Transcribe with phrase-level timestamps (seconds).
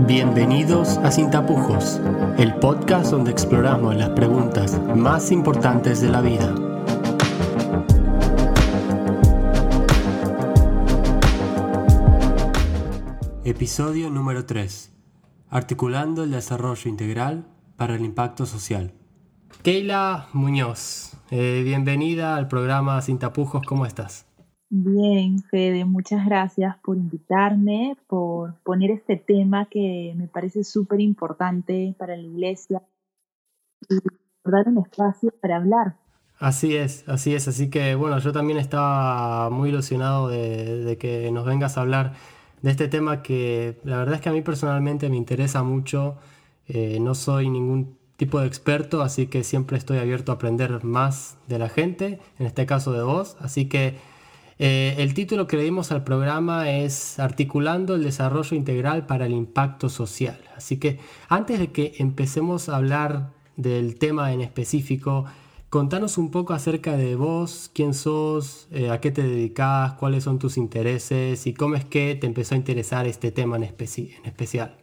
[0.00, 2.00] Bienvenidos a Sin Tapujos,
[2.36, 6.52] el podcast donde exploramos las preguntas más importantes de la vida.
[13.44, 14.92] Episodio número 3.
[15.48, 18.92] Articulando el desarrollo integral para el impacto social.
[19.62, 24.26] Keila Muñoz, eh, bienvenida al programa Sin Tapujos, ¿cómo estás?
[24.70, 31.94] Bien, Fede, muchas gracias por invitarme, por poner este tema que me parece súper importante
[31.98, 32.82] para la iglesia
[33.88, 33.98] y
[34.50, 35.96] dar un espacio para hablar.
[36.38, 41.44] Así es, así es, así que bueno, yo también estaba muy ilusionado de, que nos
[41.44, 42.14] vengas a hablar
[42.62, 46.16] de este tema que la verdad es que a mí personalmente me interesa mucho,
[46.66, 51.36] eh, no soy ningún tipo de experto, así que siempre estoy abierto a aprender más
[51.46, 53.98] de la gente, en este caso de vos, así que
[54.58, 59.32] eh, el título que le dimos al programa es Articulando el desarrollo integral para el
[59.32, 60.38] impacto social.
[60.56, 65.24] Así que antes de que empecemos a hablar del tema en específico,
[65.70, 70.38] contanos un poco acerca de vos, quién sos, eh, a qué te dedicas, cuáles son
[70.38, 74.76] tus intereses y cómo es que te empezó a interesar este tema en, especial.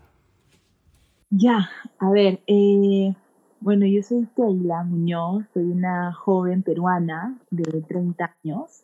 [1.29, 3.13] Ya, a ver, eh,
[3.61, 8.83] bueno, yo soy Keila Muñoz, soy una joven peruana de 30 años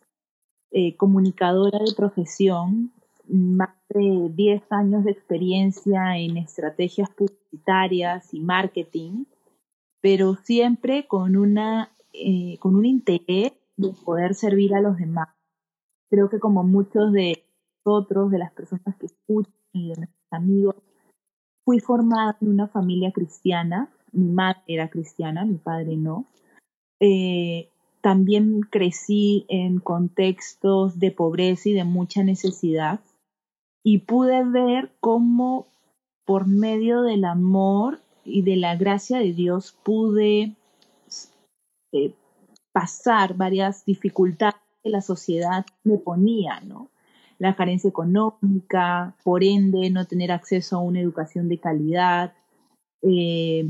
[0.71, 2.91] eh, comunicadora de profesión,
[3.27, 9.25] más de 10 años de experiencia en estrategias publicitarias y marketing,
[10.01, 15.29] pero siempre con, una, eh, con un interés de poder servir a los demás.
[16.09, 17.43] Creo que como muchos de
[17.85, 20.75] nosotros, de las personas que escuchan y de nuestros amigos,
[21.65, 23.89] fui formada en una familia cristiana.
[24.11, 26.25] Mi madre era cristiana, mi padre no.
[26.99, 27.69] Eh,
[28.07, 33.01] también crecí en contextos de pobreza y de mucha necesidad
[33.83, 35.67] y pude ver cómo
[36.23, 40.55] por medio del amor y de la gracia de Dios pude
[41.91, 42.13] eh,
[42.71, 46.89] pasar varias dificultades que la sociedad me ponía, ¿no?
[47.39, 52.33] La carencia económica, por ende, no tener acceso a una educación de calidad,
[53.01, 53.69] eh,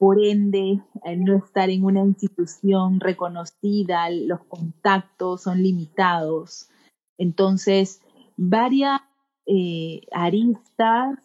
[0.00, 6.70] por ende, al no estar en una institución reconocida, los contactos son limitados.
[7.18, 8.00] Entonces,
[8.38, 9.02] varias
[9.44, 11.18] eh, aristas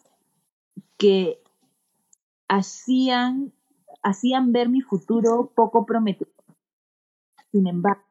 [0.98, 1.38] que
[2.48, 3.54] hacían,
[4.02, 6.34] hacían ver mi futuro poco prometedor.
[7.52, 8.02] Sin embargo,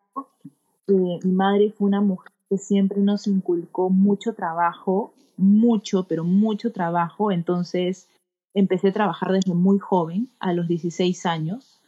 [0.88, 6.72] eh, mi madre fue una mujer que siempre nos inculcó mucho trabajo, mucho, pero mucho
[6.72, 7.32] trabajo.
[7.32, 8.10] Entonces,
[8.56, 11.80] empecé a trabajar desde muy joven, a los 16 años,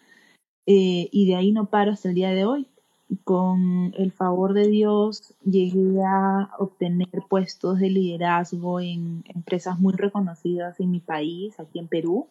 [0.67, 2.67] eh, y de ahí no paro hasta el día de hoy.
[3.23, 10.77] Con el favor de Dios llegué a obtener puestos de liderazgo en empresas muy reconocidas
[10.81, 12.27] en mi país, aquí en Perú,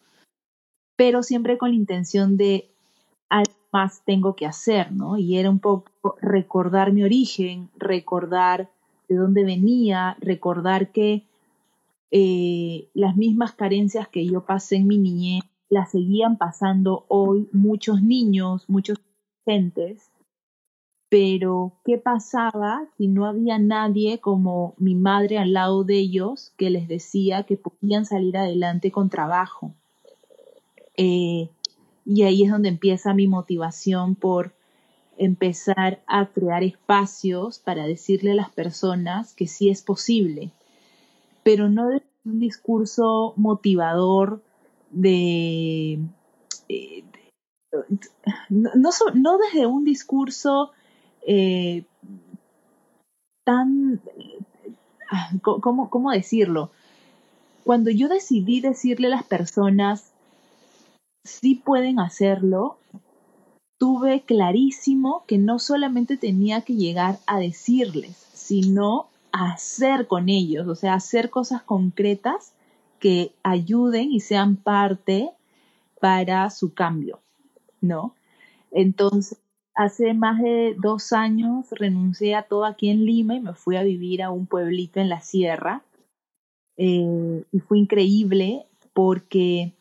[0.95, 2.69] pero siempre con la intención de
[3.27, 5.17] algo más tengo que hacer, ¿no?
[5.17, 8.69] Y era un poco recordar mi origen, recordar
[9.09, 11.23] de dónde venía, recordar que
[12.11, 18.01] eh, las mismas carencias que yo pasé en mi niñez las seguían pasando hoy muchos
[18.01, 20.09] niños, muchos adolescentes.
[21.09, 26.69] Pero, ¿qué pasaba si no había nadie como mi madre al lado de ellos que
[26.69, 29.73] les decía que podían salir adelante con trabajo?
[30.97, 31.49] Eh,
[32.05, 34.53] y ahí es donde empieza mi motivación por
[35.17, 40.51] empezar a crear espacios para decirle a las personas que sí es posible,
[41.47, 44.43] pero no de un discurso motivador
[44.91, 45.97] de...
[46.67, 47.05] Eh,
[48.49, 50.73] no, desde un discurso
[51.25, 51.85] eh,
[53.45, 54.01] tan...
[55.09, 56.69] Ah, ¿cómo, ¿Cómo decirlo?
[57.63, 60.11] Cuando yo decidí decirle a las personas,
[61.23, 62.77] sí pueden hacerlo,
[63.77, 69.07] tuve clarísimo que no solamente tenía que llegar a decirles, sino
[69.45, 72.53] hacer con ellos, o sea, hacer cosas concretas
[72.99, 75.31] que ayuden y sean parte
[75.99, 77.19] para su cambio,
[77.81, 78.15] ¿no?
[78.71, 79.37] Entonces,
[79.75, 83.83] hace más de dos años renuncié a todo aquí en Lima y me fui a
[83.83, 85.83] vivir a un pueblito en la sierra.
[86.77, 89.73] Eh, y fue increíble porque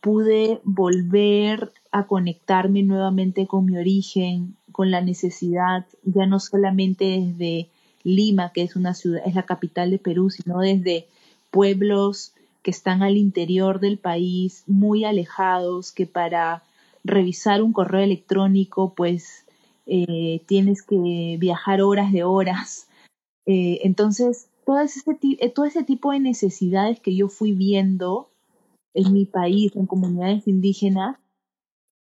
[0.00, 7.68] pude volver a conectarme nuevamente con mi origen, con la necesidad, ya no solamente desde
[8.02, 11.06] Lima, que es una ciudad, es la capital de Perú, sino desde
[11.50, 12.32] pueblos
[12.62, 16.62] que están al interior del país, muy alejados, que para
[17.04, 19.44] revisar un correo electrónico, pues
[19.86, 22.88] eh, tienes que viajar horas de horas.
[23.46, 25.00] Eh, entonces, todo ese,
[25.40, 28.28] eh, todo ese tipo de necesidades que yo fui viendo
[28.94, 31.16] en mi país, en comunidades indígenas,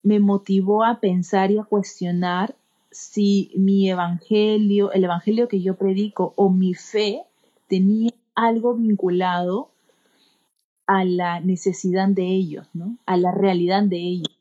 [0.04, 2.56] me motivó a pensar y a cuestionar
[2.92, 7.24] si mi evangelio, el evangelio que yo predico o mi fe
[7.68, 9.72] tenía algo vinculado
[10.88, 12.98] a la necesidad de ellos, ¿no?
[13.06, 14.40] A la realidad de ellos.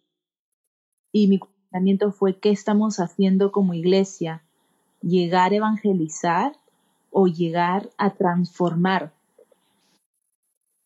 [1.12, 4.42] Y mi pensamiento fue, ¿qué estamos haciendo como iglesia?
[5.02, 6.52] ¿Llegar a evangelizar
[7.10, 9.12] o llegar a transformar?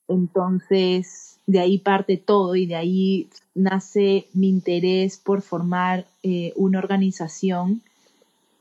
[0.09, 6.79] Entonces, de ahí parte todo y de ahí nace mi interés por formar eh, una
[6.79, 7.83] organización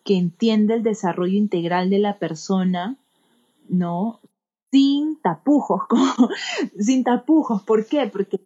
[0.03, 2.97] que entiende el desarrollo integral de la persona,
[3.67, 4.19] ¿no?
[4.71, 5.83] Sin tapujos,
[6.79, 7.61] sin tapujos.
[7.61, 8.07] ¿Por qué?
[8.07, 8.39] Porque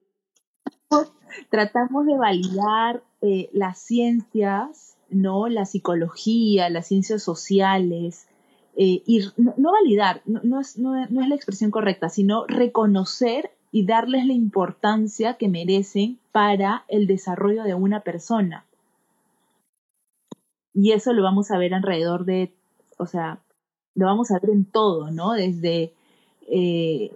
[1.49, 5.47] tratamos de validar eh, las ciencias, ¿no?
[5.47, 8.27] La psicología, las ciencias sociales,
[8.75, 14.27] eh, y no, validar, no, es, no, es, la expresión correcta, sino reconocer y darles
[14.27, 18.65] la importancia que merecen para el desarrollo de una persona.
[20.75, 22.53] Y eso lo vamos a ver alrededor de,
[22.99, 23.39] o sea,
[23.95, 25.31] lo vamos a ver en todo, ¿no?
[25.31, 25.91] Desde
[26.47, 27.15] eh,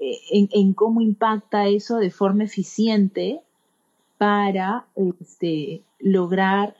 [0.00, 3.42] en, cómo impacta eso de forma eficiente
[4.18, 6.74] para este, lograr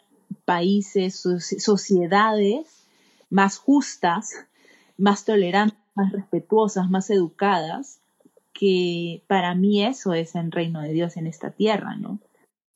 [0.44, 1.22] países,
[1.58, 2.88] sociedades
[3.30, 4.32] más justas,
[4.98, 8.00] más tolerantes, más respetuosas, más educadas,
[8.58, 12.18] que para mí eso es el reino de Dios en esta tierra, ¿no?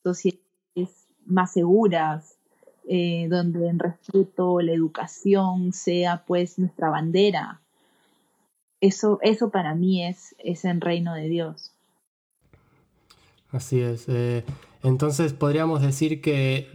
[0.03, 2.37] Sociedades más seguras,
[2.87, 7.61] eh, donde en respeto la educación sea pues nuestra bandera.
[8.81, 11.73] Eso, eso para mí es, es el reino de Dios.
[13.51, 14.07] Así es.
[14.09, 14.45] Eh,
[14.83, 16.69] entonces podríamos decir que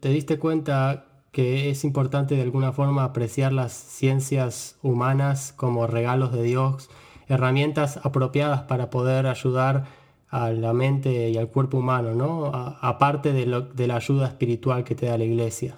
[0.00, 6.32] te diste cuenta que es importante de alguna forma apreciar las ciencias humanas como regalos
[6.32, 6.90] de Dios
[7.30, 9.84] herramientas apropiadas para poder ayudar
[10.28, 12.46] a la mente y al cuerpo humano, ¿no?
[12.46, 15.76] aparte de, de la ayuda espiritual que te da la iglesia.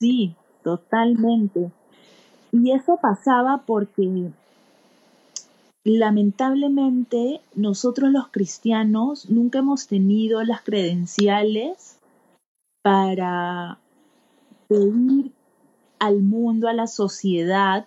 [0.00, 1.70] Sí, totalmente.
[2.52, 4.30] Y eso pasaba porque
[5.84, 11.98] lamentablemente nosotros los cristianos nunca hemos tenido las credenciales
[12.82, 13.78] para
[14.68, 15.32] pedir
[15.98, 17.86] al mundo, a la sociedad,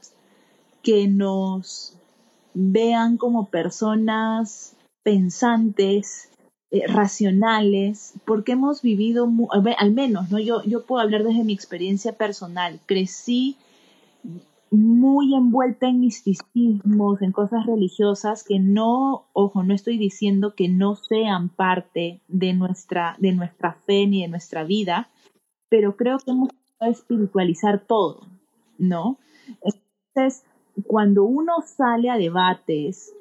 [0.81, 1.97] que nos
[2.55, 6.31] vean como personas pensantes,
[6.71, 9.29] eh, racionales, porque hemos vivido,
[9.77, 10.39] al menos, ¿no?
[10.39, 13.57] Yo, yo puedo hablar desde mi experiencia personal, crecí
[14.71, 20.95] muy envuelta en misticismos, en cosas religiosas que no, ojo, no estoy diciendo que no
[20.95, 25.09] sean parte de nuestra, de nuestra fe ni de nuestra vida,
[25.69, 26.49] pero creo que hemos
[26.81, 28.27] espiritualizar todo,
[28.77, 29.17] ¿no?
[29.61, 30.45] Entonces,
[30.83, 33.13] cuando uno sale a debates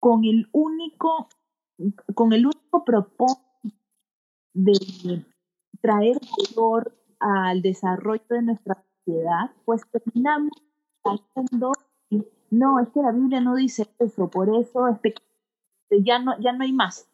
[0.00, 1.28] con el único,
[2.14, 3.44] con el único propósito
[4.52, 5.24] de
[5.80, 6.18] traer
[6.54, 10.52] valor al desarrollo de nuestra sociedad, pues terminamos
[11.04, 11.72] haciendo,
[12.50, 15.00] no, es que la Biblia no dice eso, por eso es
[16.02, 17.08] ya no, ya no hay más.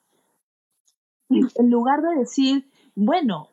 [1.28, 3.48] En lugar de decir, bueno,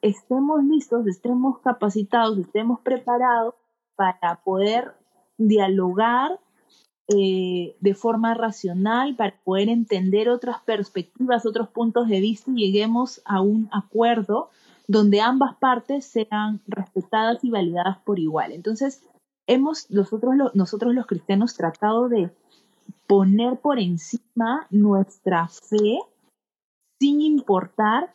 [0.00, 3.54] estemos listos, estemos capacitados, estemos preparados
[3.96, 4.94] para poder
[5.38, 6.38] dialogar
[7.08, 13.22] eh, de forma racional, para poder entender otras perspectivas, otros puntos de vista y lleguemos
[13.24, 14.50] a un acuerdo
[14.88, 18.52] donde ambas partes sean respetadas y validadas por igual.
[18.52, 19.02] Entonces,
[19.46, 22.30] hemos nosotros, nosotros los cristianos tratado de
[23.06, 26.00] poner por encima nuestra fe
[27.00, 28.12] sin importar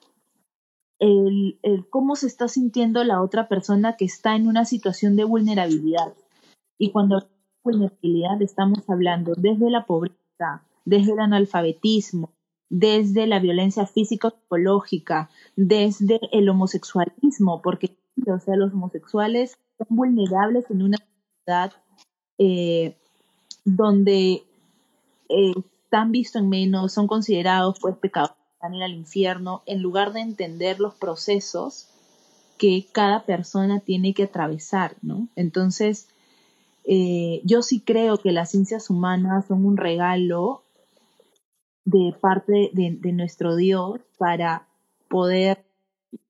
[1.01, 1.57] el,
[1.89, 6.13] cómo se está sintiendo la otra persona que está en una situación de vulnerabilidad.
[6.77, 7.27] Y cuando
[7.63, 12.31] vulnerabilidad estamos hablando desde la pobreza, desde el analfabetismo,
[12.69, 20.83] desde la violencia físico-psicológica, desde el homosexualismo, porque o sea, los homosexuales son vulnerables en
[20.83, 21.73] una sociedad
[22.37, 22.95] eh,
[23.65, 24.43] donde
[25.29, 25.53] eh,
[25.83, 28.31] están vistos en menos, son considerados pues pecados
[28.73, 31.87] ir al infierno, en lugar de entender los procesos
[32.57, 35.27] que cada persona tiene que atravesar, ¿no?
[35.35, 36.07] Entonces,
[36.83, 40.63] eh, yo sí creo que las ciencias humanas son un regalo
[41.85, 44.67] de parte de, nuestro Dios para
[45.09, 45.63] poder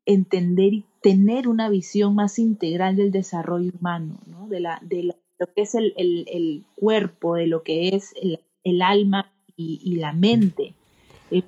[0.06, 4.48] entender y tener una visión más integral del desarrollo humano, ¿no?
[4.48, 8.14] de, la, de lo que es el, cuerpo, de lo que es
[8.64, 10.74] el, alma y, la mente.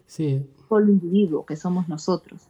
[0.07, 0.41] Sí,
[0.79, 2.49] el individuo que somos nosotros.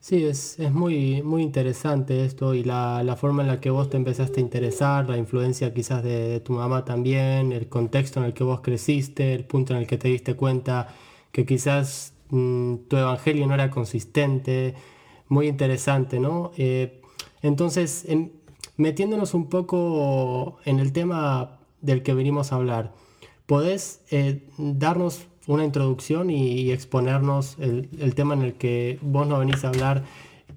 [0.00, 3.90] Sí, es, es muy, muy interesante esto y la, la forma en la que vos
[3.90, 8.32] te empezaste a interesar, la influencia quizás de, tu mamá también, el contexto en el
[8.34, 10.88] que vos creciste, el punto en el que te diste cuenta
[11.32, 14.74] que quizás mm, tu evangelio no era consistente,
[15.28, 16.52] muy interesante, ¿no?
[16.56, 17.02] Eh,
[17.42, 18.32] entonces, en-
[18.78, 22.94] metiéndonos un poco en el tema del que venimos a hablar,
[23.46, 29.38] ¿podés eh, darnos una introducción y, exponernos el, el tema en el que vos nos
[29.38, 30.04] venís a hablar?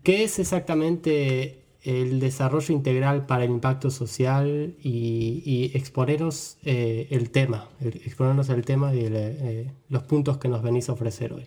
[0.04, 7.30] ¿Qué es exactamente el desarrollo integral para el impacto social y, y exponernos eh, el
[7.30, 11.46] tema, exponernos el tema y el, eh, los puntos que nos venís a ofrecer hoy?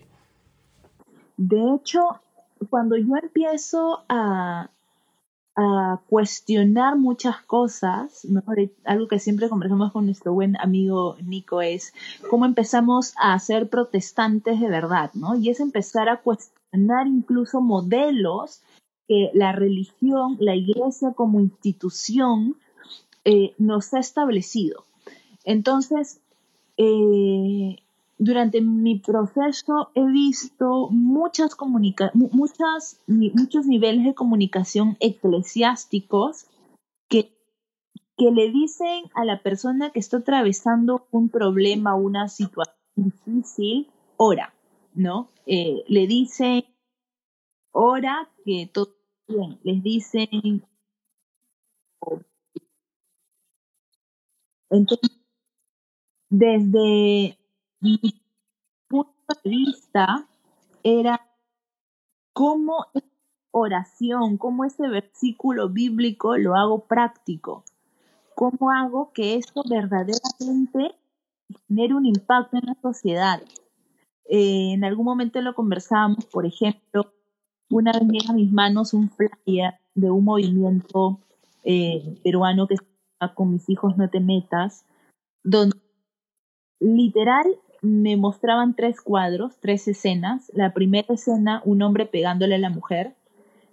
[1.37, 2.01] De hecho,
[2.69, 4.69] cuando yo empiezo a,
[5.59, 8.43] a cuestionar muchas cosas, ¿no?
[8.85, 11.93] Algo que siempre conversamos con nuestro buen amigo Nico es
[12.29, 15.35] cómo empezamos a ser protestantes de verdad, ¿no?
[15.35, 18.61] Y es empezar a cuestionar incluso modelos
[19.07, 22.55] que la religión, la iglesia como institución
[23.25, 24.83] eh, nos ha establecido.
[25.43, 26.19] Entonces,
[26.77, 27.77] eh,
[28.17, 36.45] durante mi proceso he visto muchas comunica mu- muchas, muchos niveles de comunicación eclesiásticos
[37.09, 37.31] que,
[38.17, 44.53] que le dicen a la persona que está atravesando un problema, una situación difícil, ora,
[44.95, 45.29] ¿no?
[45.45, 46.65] Eh, le dicen,
[47.71, 49.57] ora que todo bien.
[49.63, 50.61] Les dicen,
[54.69, 55.11] entonces,
[56.29, 57.37] desde
[57.79, 57.99] mi
[58.87, 59.11] punto
[59.43, 60.27] de vista,
[60.83, 61.21] era
[62.33, 62.85] cómo
[63.51, 67.63] oración, cómo ese versículo bíblico lo hago práctico,
[68.35, 70.95] cómo hago que esto verdaderamente
[71.67, 73.41] genere un impacto en la sociedad.
[74.29, 77.13] Eh, en algún momento lo conversábamos, por ejemplo,
[77.69, 81.19] una vez llega a mis manos un flyer de un movimiento
[81.63, 82.85] eh, peruano que se
[83.19, 84.85] llama Con mis hijos no te metas,
[85.43, 85.77] donde
[86.79, 87.45] literal
[87.81, 90.51] me mostraban tres cuadros, tres escenas.
[90.53, 93.15] La primera escena, un hombre pegándole a la mujer.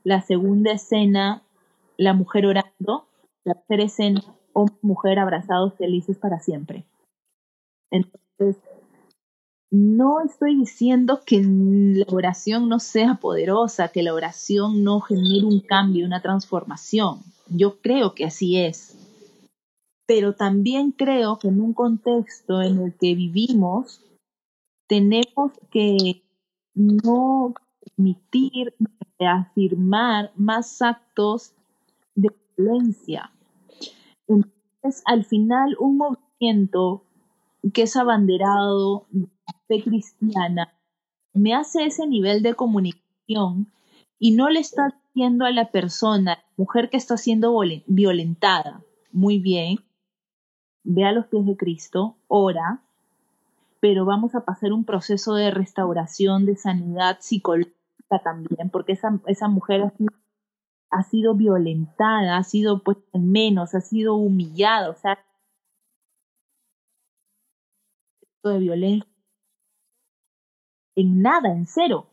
[0.03, 1.43] La segunda escena,
[1.97, 3.07] la mujer orando.
[3.45, 6.85] La tercera escena, hombre y mujer abrazados felices para siempre.
[7.91, 8.57] Entonces,
[9.71, 15.61] no estoy diciendo que la oración no sea poderosa, que la oración no genere un
[15.61, 17.21] cambio, una transformación.
[17.49, 18.94] Yo creo que así es.
[20.07, 24.05] Pero también creo que en un contexto en el que vivimos,
[24.87, 26.23] tenemos que
[26.75, 28.75] no permitir
[29.19, 31.55] afirmar más actos
[32.15, 33.33] de violencia.
[34.27, 37.05] Entonces, al final, un movimiento
[37.73, 40.75] que es abanderado de la fe cristiana
[41.33, 43.73] me hace ese nivel de comunicación
[44.19, 49.79] y no le está diciendo a la persona, mujer que está siendo violentada, muy bien,
[50.85, 52.83] ve a los pies de Cristo, ora,
[53.81, 57.75] pero vamos a pasar un proceso de restauración, de sanidad psicológica
[58.23, 60.13] también, porque esa, esa mujer ha sido,
[60.91, 65.19] ha sido violentada, ha sido puesta en menos, ha sido humillada, o sea,
[68.45, 69.15] de violencia
[70.97, 72.07] en nada, en cero.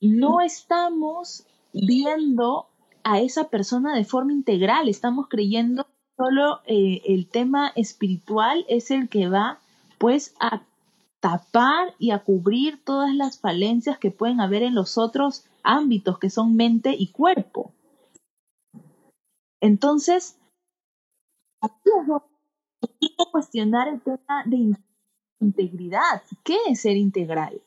[0.00, 2.68] No estamos viendo
[3.04, 5.86] a esa persona de forma integral, estamos creyendo
[6.22, 9.58] solo eh, el tema espiritual es el que va
[9.98, 10.62] pues a
[11.20, 16.30] tapar y a cubrir todas las falencias que pueden haber en los otros ámbitos que
[16.30, 17.72] son mente y cuerpo.
[19.60, 20.38] Entonces,
[21.60, 21.90] aquí
[23.18, 24.84] es cuestionar el tema de in-
[25.40, 26.22] integridad.
[26.44, 27.60] ¿Qué es ser integral?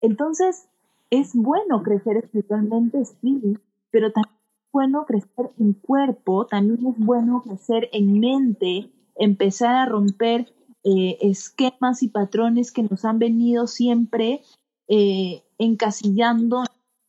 [0.00, 0.68] Entonces,
[1.10, 3.58] es bueno crecer espiritualmente, sí,
[3.90, 4.43] pero también
[4.74, 10.52] bueno crecer en cuerpo, también es bueno crecer en mente, empezar a romper
[10.82, 14.42] eh, esquemas y patrones que nos han venido siempre
[14.88, 16.66] eh, encasillando en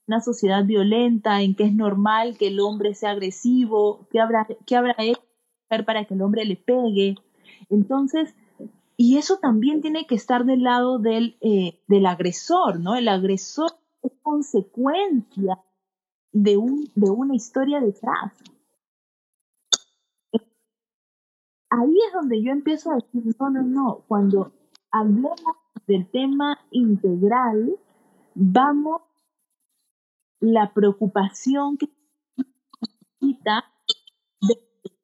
[0.08, 4.76] una sociedad violenta, en que es normal que el hombre sea agresivo, que habrá, que
[4.76, 5.22] habrá hecho
[5.88, 7.16] para que el hombre le pegue.
[7.72, 8.36] Entonces,
[8.96, 12.96] y eso también tiene que estar del lado del, eh, del agresor, ¿no?
[12.96, 13.72] El agresor
[14.04, 15.58] es consecuencia
[16.36, 18.34] de, un, de una historia detrás.
[21.70, 24.52] Ahí es donde yo empiezo a decir, no, no, no, cuando
[24.92, 25.40] hablemos
[25.88, 27.78] del tema integral,
[28.34, 29.02] vamos,
[30.42, 31.90] la preocupación que
[33.22, 33.64] necesita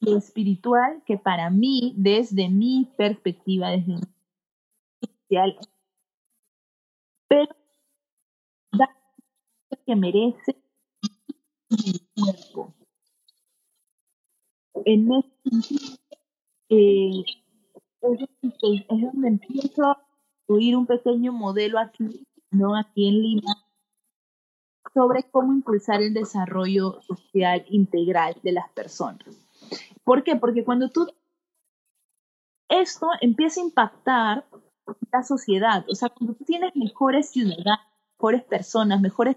[0.02, 4.02] lo espiritual, que para mí, desde mi perspectiva, desde mi
[7.30, 7.56] pero
[9.86, 10.61] que merece
[12.16, 12.74] cuerpo.
[14.86, 15.98] En este
[16.70, 17.24] eh,
[18.02, 20.08] es, donde empiezo a
[20.48, 22.76] construir un pequeño modelo aquí, ¿no?
[22.76, 23.56] Aquí en Lima,
[24.94, 29.48] sobre cómo impulsar el desarrollo social integral de las personas.
[30.04, 30.36] ¿Por qué?
[30.36, 31.08] Porque cuando tú
[32.70, 34.46] esto empieza a impactar
[35.12, 37.86] la sociedad, o sea, cuando tú tienes mejores ciudadanos,
[38.18, 39.36] mejores personas, mejores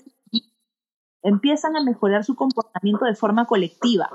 [1.24, 4.08] empiezan a mejorar su comportamiento de forma colectiva.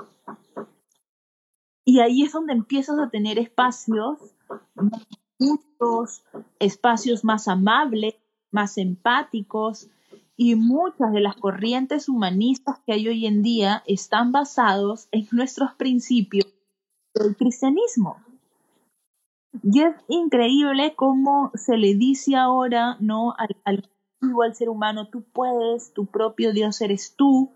[1.84, 4.18] Y ahí es donde empiezas a tener espacios
[5.38, 6.22] justos,
[6.58, 8.14] espacios más amables,
[8.50, 9.90] más empáticos,
[10.36, 15.74] y muchas de las corrientes humanistas que hay hoy en día están basados en nuestros
[15.74, 16.46] principios
[17.12, 18.16] del cristianismo.
[19.62, 23.34] Y es increíble cómo se le dice ahora, ¿no?
[23.64, 27.52] Al, al, al ser humano, tú puedes, tu propio Dios eres tú,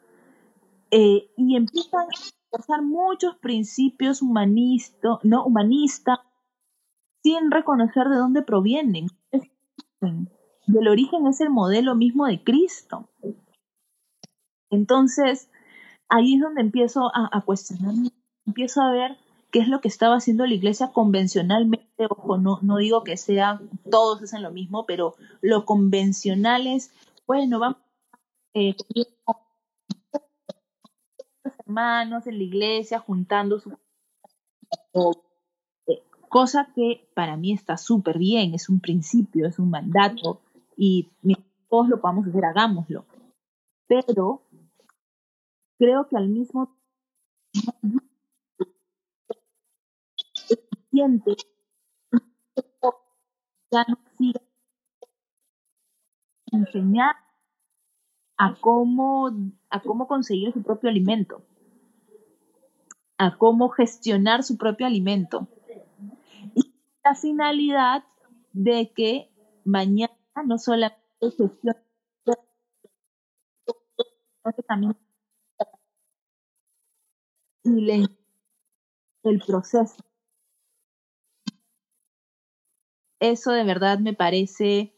[0.90, 5.44] eh, y empiezan a pasar muchos principios humanistas, ¿no?
[5.44, 6.20] Humanistas,
[7.22, 9.08] sin reconocer de dónde provienen.
[10.66, 13.08] Del origen es el modelo mismo de Cristo.
[14.70, 15.50] Entonces,
[16.08, 17.94] ahí es donde empiezo a, a cuestionar,
[18.46, 19.16] empiezo a ver
[19.54, 23.60] qué es lo que estaba haciendo la iglesia convencionalmente, ojo, no, no digo que sea,
[23.88, 26.90] todos hacen lo mismo, pero lo convencional es,
[27.24, 27.78] bueno, vamos
[28.54, 28.74] eh,
[31.60, 33.78] hermanos en la iglesia juntando su
[36.28, 40.40] cosa que para mí está súper bien, es un principio, es un mandato
[40.76, 41.10] y
[41.70, 43.04] todos lo podamos hacer, hagámoslo.
[43.86, 44.42] Pero
[45.78, 46.76] creo que al mismo
[47.52, 48.04] tiempo
[53.70, 54.40] ya no sigue
[56.52, 57.16] enseñar
[58.36, 59.30] a cómo,
[59.70, 61.42] a cómo conseguir su propio alimento,
[63.18, 65.48] a cómo gestionar su propio alimento.
[66.54, 66.74] Y
[67.04, 68.04] la finalidad
[68.52, 69.30] de que
[69.64, 70.14] mañana
[70.44, 71.80] no solamente gestione,
[77.64, 77.90] y
[79.22, 80.04] el proceso
[83.20, 84.92] eso de verdad me parece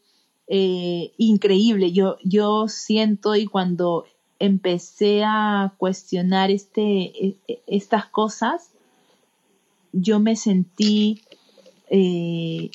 [0.47, 1.91] eh, increíble.
[1.91, 4.05] Yo, yo siento y cuando
[4.39, 8.71] empecé a cuestionar este, e, e, estas cosas,
[9.91, 11.21] yo me sentí
[11.89, 12.71] eh,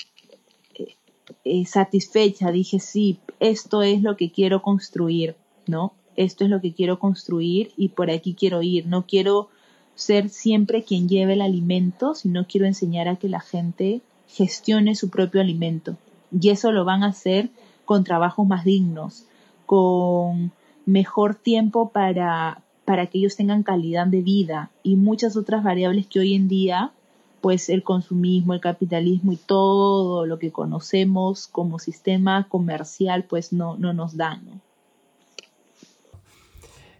[1.44, 2.50] eh, satisfecha.
[2.50, 5.92] Dije, sí, esto es lo que quiero construir, ¿no?
[6.16, 8.86] Esto es lo que quiero construir y por aquí quiero ir.
[8.86, 9.48] No quiero
[9.94, 14.02] ser siempre quien lleve el alimento, sino quiero enseñar a que la gente
[14.32, 15.96] gestione su propio alimento.
[16.30, 17.50] Y eso lo van a hacer
[17.84, 19.26] con trabajos más dignos,
[19.66, 20.52] con
[20.86, 26.20] mejor tiempo para, para que ellos tengan calidad de vida y muchas otras variables que
[26.20, 26.92] hoy en día,
[27.40, 33.76] pues el consumismo, el capitalismo y todo lo que conocemos como sistema comercial, pues no,
[33.76, 34.62] no nos dan.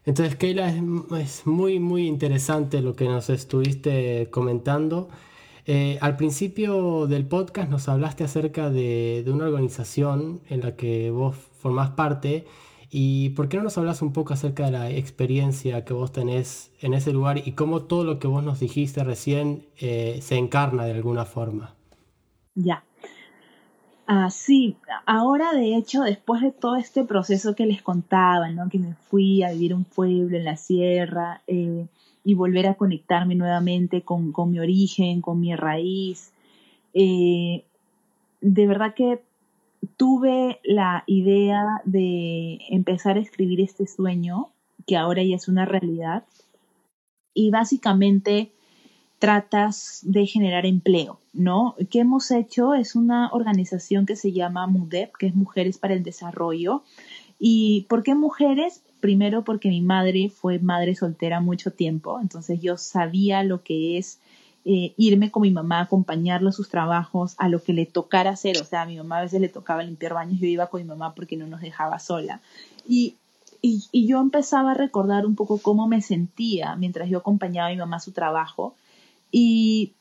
[0.05, 0.83] Entonces, Keila, es,
[1.21, 5.09] es muy, muy interesante lo que nos estuviste comentando.
[5.65, 11.37] Eh, al principio del podcast nos hablaste acerca de, una organización en la que vos
[11.37, 12.47] formás parte
[12.91, 16.73] y ¿por qué no nos hablas un poco acerca de la experiencia que vos tenés
[16.81, 20.85] en ese lugar y cómo todo lo que vos nos dijiste recién eh, se encarna
[20.85, 21.75] de alguna forma?
[22.57, 22.85] Ya.
[24.09, 28.69] Ah, sí, ahora de hecho, después de todo este proceso que les contaba, ¿no?
[28.69, 31.87] que me fui a vivir un pueblo en la sierra, eh,
[32.25, 36.33] y volver a conectarme nuevamente con, mi origen, con mi raíz.
[36.95, 37.65] Eh,
[38.41, 39.21] de verdad que
[39.97, 44.51] tuve la idea de empezar a escribir este sueño,
[44.87, 46.25] que ahora ya es una realidad,
[47.35, 48.53] y básicamente
[49.19, 51.77] tratas de generar empleo, ¿no?
[51.91, 52.75] ¿Qué hemos hecho?
[52.75, 56.83] Es una organización que se llama MUDEP, que es Mujeres para el Desarrollo.
[57.39, 58.83] ¿Y por qué mujeres?
[59.03, 64.21] Primero porque mi madre fue madre soltera mucho tiempo, entonces yo sabía lo que es
[64.65, 68.59] eh, irme con mi mamá, acompañarla a sus trabajos, a lo que le tocara hacer.
[68.61, 70.87] O sea, a mi mamá a veces le tocaba limpiar baños, yo iba con mi
[70.87, 72.41] mamá porque no nos dejaba sola.
[72.89, 73.17] Y,
[73.61, 77.77] y, yo empezaba a recordar un poco cómo me sentía mientras yo acompañaba a mi
[77.77, 78.77] mamá a su trabajo.
[79.33, 79.93] Y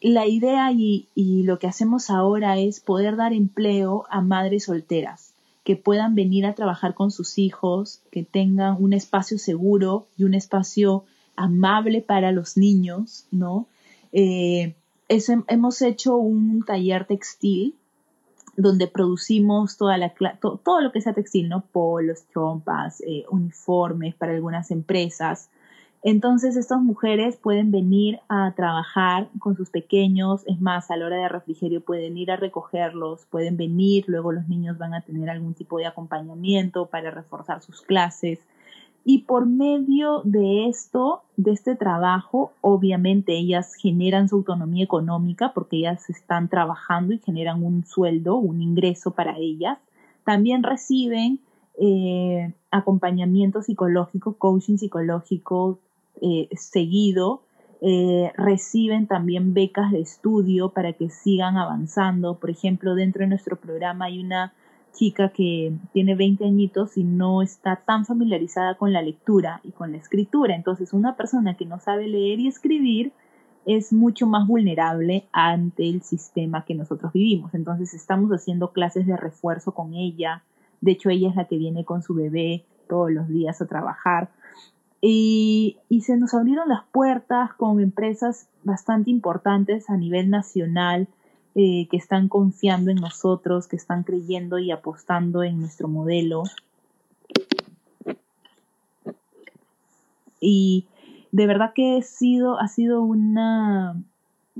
[0.00, 5.31] la idea y, y lo que hacemos ahora es poder dar empleo a madres solteras
[5.64, 10.34] que puedan venir a trabajar con sus hijos, que tengan un espacio seguro y un
[10.34, 11.04] espacio
[11.36, 13.66] amable para los niños, ¿no?
[14.12, 14.74] Eh,
[15.08, 17.74] hemos hecho un taller textil
[18.56, 21.62] donde producimos toda la, todo lo que sea textil, ¿no?
[21.72, 25.48] Polos, trompas, eh, uniformes para algunas empresas.
[26.04, 31.16] Entonces estas mujeres pueden venir a trabajar con sus pequeños, es más, a la hora
[31.16, 35.54] de refrigerio pueden ir a recogerlos, pueden venir, luego los niños van a tener algún
[35.54, 38.40] tipo de acompañamiento para reforzar sus clases.
[39.04, 45.76] Y por medio de esto, de este trabajo, obviamente ellas generan su autonomía económica porque
[45.76, 49.78] ellas están trabajando y generan un sueldo, un ingreso para ellas.
[50.24, 51.40] También reciben
[51.80, 55.78] eh, acompañamiento psicológico, coaching psicológico
[56.20, 57.42] eh, seguido.
[57.80, 62.38] Eh, reciben también becas de estudio para que sigan avanzando.
[62.38, 64.52] Por ejemplo, dentro de nuestro programa hay una
[64.92, 69.92] chica que tiene 20 añitos y no está tan familiarizada con la lectura y con
[69.92, 70.54] la escritura.
[70.54, 73.12] Entonces, una persona que no sabe leer y escribir
[73.64, 77.54] es mucho más vulnerable ante el sistema que nosotros vivimos.
[77.54, 80.42] Entonces, estamos haciendo clases de refuerzo con ella.
[80.80, 84.30] De hecho, ella es la que viene con su bebé todos los días a trabajar.
[85.04, 91.08] Y, se nos abrieron las puertas con empresas bastante importantes a nivel nacional
[91.56, 96.44] eh, que están confiando en nosotros, que están creyendo y apostando en nuestro modelo.
[100.40, 100.86] Y
[101.32, 104.00] de verdad que ha sido, ha sido una,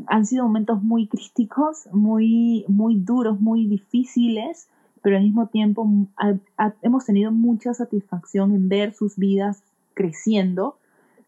[0.06, 4.68] han sido momentos muy críticos, muy, muy duros, muy difíciles,
[5.02, 5.88] pero al mismo tiempo
[6.82, 9.62] hemos tenido mucha satisfacción en ver sus vidas
[9.94, 10.76] creciendo,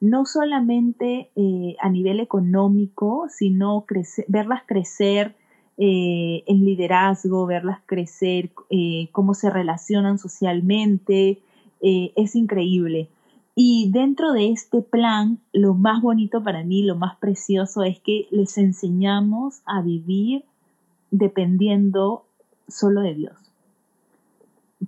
[0.00, 3.85] no solamente eh, a nivel económico, sino
[4.29, 5.35] verlas crecer
[5.79, 11.40] eh, en liderazgo, verlas crecer, eh, cómo se relacionan socialmente,
[11.81, 13.11] es increíble.
[13.55, 18.27] Y dentro de este plan, lo más bonito para mí, lo más precioso es que
[18.31, 20.44] les enseñamos a vivir
[21.11, 22.24] dependiendo
[22.68, 23.44] solo de Dios.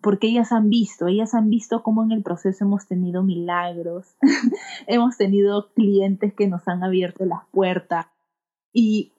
[0.03, 4.17] Porque ellas han visto, ellas han visto cómo en el proceso hemos tenido milagros,
[4.87, 8.07] hemos tenido clientes que nos han abierto las puertas
[8.73, 9.13] y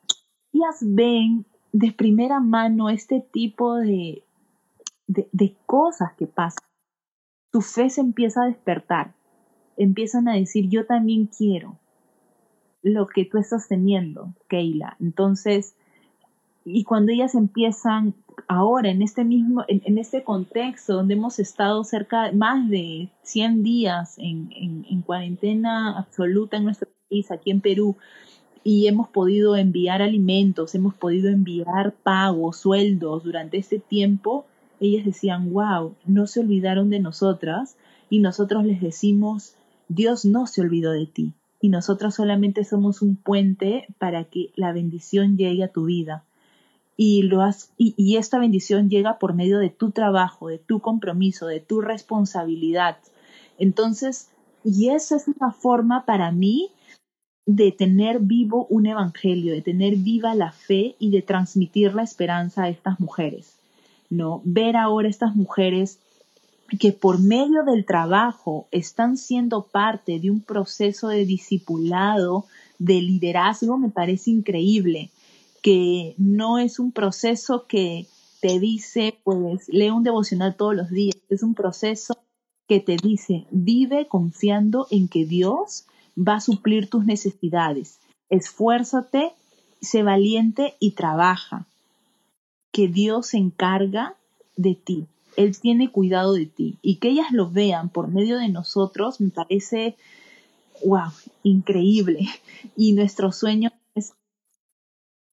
[0.53, 4.23] ellas ven de primera mano este tipo de,
[5.07, 6.63] de, cosas que pasan,
[7.51, 9.15] tu fe se empieza a despertar.
[9.77, 11.79] Empiezan a decir, yo también quiero
[12.81, 14.97] lo que tú estás teniendo, Keila.
[14.99, 15.75] Entonces,
[16.65, 18.15] y cuando ellas empiezan
[18.47, 24.17] ahora en este mismo, en, este contexto donde hemos estado cerca más de 100 días
[24.17, 27.95] en, en, cuarentena absoluta en nuestro país, aquí en Perú,
[28.63, 34.45] y hemos podido enviar alimentos, hemos podido enviar pagos, sueldos durante este tiempo,
[34.79, 37.77] ellas decían, wow, no se olvidaron de nosotras
[38.09, 39.55] y nosotros les decimos,
[39.87, 44.71] Dios no se olvidó de ti y nosotras solamente somos un puente para que la
[44.71, 46.23] bendición llegue a tu vida.
[46.97, 51.45] Y, lo has, y, esta bendición llega por medio de tu trabajo, de tu compromiso,
[51.45, 52.97] de tu responsabilidad.
[53.59, 54.31] Entonces,
[54.63, 56.71] y esa es una forma para mí
[57.45, 62.63] de tener vivo un evangelio, de tener viva la fe y de transmitir la esperanza
[62.63, 63.57] a estas mujeres.
[64.09, 64.41] ¿no?
[64.43, 65.99] Ver ahora estas mujeres
[66.79, 72.45] que por medio del trabajo están siendo parte de un proceso de discipulado,
[72.77, 75.09] de liderazgo, me parece increíble,
[75.67, 78.07] que no es un proceso que
[78.39, 82.17] te dice, pues, lee un devocional todos los días, es un proceso
[82.69, 85.85] que te dice, vive confiando en que Dios
[86.17, 87.99] va a suplir tus necesidades.
[88.29, 89.33] Esfuérzate,
[89.81, 91.67] sé valiente y trabaja.
[92.71, 94.15] Que Dios se encarga
[94.55, 95.05] de ti.
[95.35, 96.77] Él tiene cuidado de ti.
[96.81, 99.97] Y que ellas lo vean por medio de nosotros me parece,
[100.85, 101.11] wow,
[101.43, 102.25] increíble.
[102.77, 103.73] Y nuestro sueño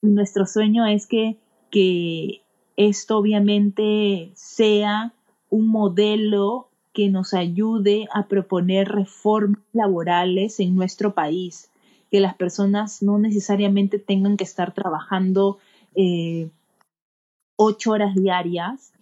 [0.04, 1.36] nuestro sueño es que,
[1.70, 2.42] que
[2.76, 5.12] esto obviamente sea
[5.50, 11.70] un modelo que nos ayude a proponer reformas laborales en nuestro país,
[12.10, 15.58] que las personas no necesariamente tengan que estar trabajando
[15.96, 16.48] eh,
[17.56, 18.92] ocho horas diarias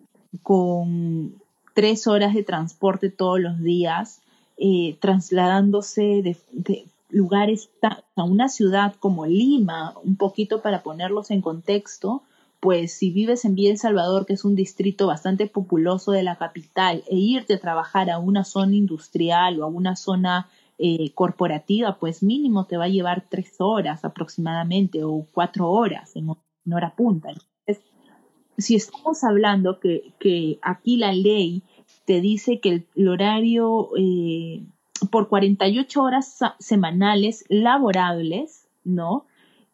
[0.43, 1.35] con
[1.75, 4.23] tres horas de transporte todos los días,
[4.57, 7.71] eh, trasladándose de, de lugares
[8.17, 12.23] a una ciudad como Lima, un poquito para ponerlos en contexto,
[12.59, 16.37] pues si vives en Villa El Salvador, que es un distrito bastante populoso de la
[16.37, 20.49] capital, e irte a trabajar a una zona industrial o a una zona
[20.79, 26.31] eh, corporativa, pues mínimo te va a llevar tres horas aproximadamente o cuatro horas en,
[26.73, 27.31] hora punta.
[27.31, 27.85] Entonces,
[28.57, 31.63] si estamos hablando que, que, aquí la ley
[32.05, 34.65] te dice que el, horario eh,
[35.11, 39.27] por 48 horas semanales laborables, ¿no?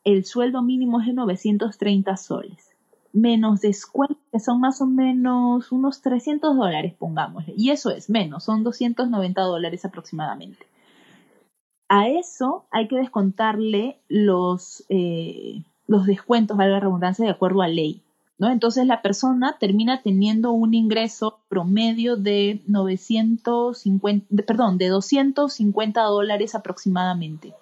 [0.05, 2.69] El sueldo mínimo es de 930 soles
[3.13, 7.55] menos descuentos, que son más o menos unos 300 dólares, pongámosle.
[7.57, 10.67] Y eso es menos, son 290 dólares aproximadamente.
[11.89, 17.69] A eso hay que descontarle los, eh, los descuentos, valga la redundancia, de acuerdo a
[17.69, 18.03] ley.
[18.39, 18.51] ¿No?
[18.51, 27.53] Entonces la persona termina teniendo un ingreso promedio de 950, perdón, de 250 dólares aproximadamente.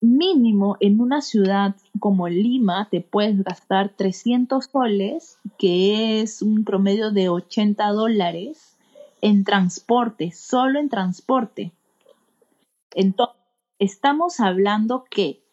[0.00, 7.10] Mínimo en una ciudad como Lima te puedes gastar 300 soles, que es un promedio
[7.10, 8.76] de 80 dólares,
[9.22, 11.72] en transporte, solo en transporte.
[12.94, 13.36] Entonces,
[13.78, 15.43] estamos hablando que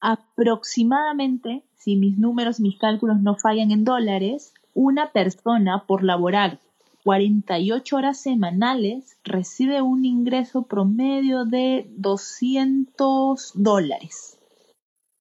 [0.00, 6.58] aproximadamente, si mis números, mis cálculos no fallan en dólares, una persona por laborar
[7.04, 14.38] 48 horas semanales recibe un ingreso promedio de 200 dólares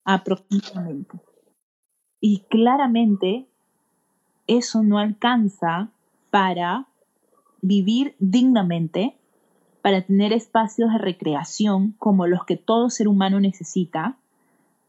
[0.03, 1.19] aproximadamente.
[2.19, 3.47] Y claramente
[4.47, 5.89] eso no alcanza
[6.31, 6.87] para
[7.61, 9.15] vivir dignamente,
[9.81, 14.17] para tener espacios de recreación como los que todo ser humano necesita,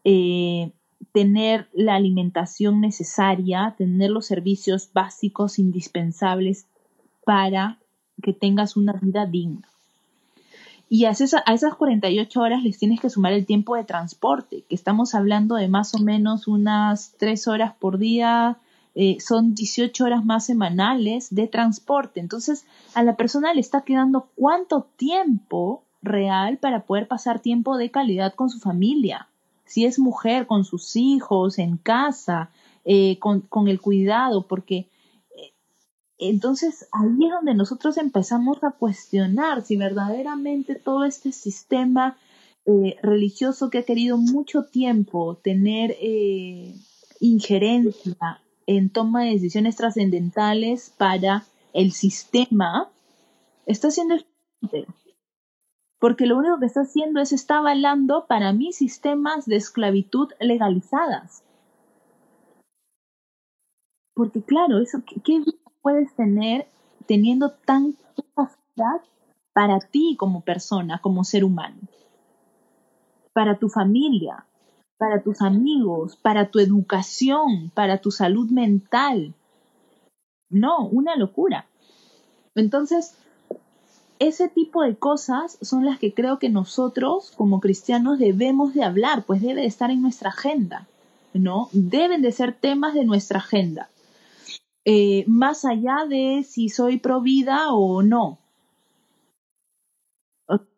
[0.03, 0.71] eh,
[1.11, 6.67] tener la alimentación necesaria, tener los servicios básicos indispensables
[7.25, 7.79] para
[8.21, 9.67] que tengas una vida digna.
[10.89, 14.63] Y a esas, a esas 48 horas les tienes que sumar el tiempo de transporte,
[14.67, 18.57] que estamos hablando de más o menos unas 3 horas por día,
[18.93, 22.19] eh, son 18 horas más semanales de transporte.
[22.19, 27.89] Entonces, a la persona le está quedando cuánto tiempo real para poder pasar tiempo de
[27.89, 29.29] calidad con su familia
[29.71, 32.51] si es mujer, con sus hijos, en casa,
[32.83, 34.89] eh, con, el cuidado, porque
[35.37, 35.53] eh,
[36.17, 42.17] entonces ahí es donde nosotros empezamos a cuestionar si verdaderamente todo este sistema
[42.65, 45.95] eh, religioso que ha querido mucho tiempo tener
[47.21, 52.89] injerencia en toma de decisiones trascendentales para el sistema,
[53.65, 54.15] está siendo
[56.01, 61.43] porque lo único que está haciendo es está avalando para mí sistemas de esclavitud legalizadas.
[64.15, 65.51] Porque claro, eso ¿qué, vida
[65.83, 66.67] puedes tener
[67.05, 69.01] teniendo tanta capacidad
[69.53, 71.77] para ti como persona, como ser humano?
[73.31, 74.47] Para tu familia,
[74.97, 79.35] para tus amigos, para tu educación, para tu salud mental.
[80.49, 81.67] No, una locura.
[82.55, 83.15] Entonces,
[84.21, 89.23] ese tipo de cosas son las que creo que nosotros como cristianos debemos de hablar,
[89.25, 90.87] pues debe de estar en nuestra agenda,
[91.33, 91.69] ¿no?
[91.71, 93.89] Deben de ser temas de nuestra agenda.
[94.85, 98.37] Eh, más allá de si soy pro vida o no.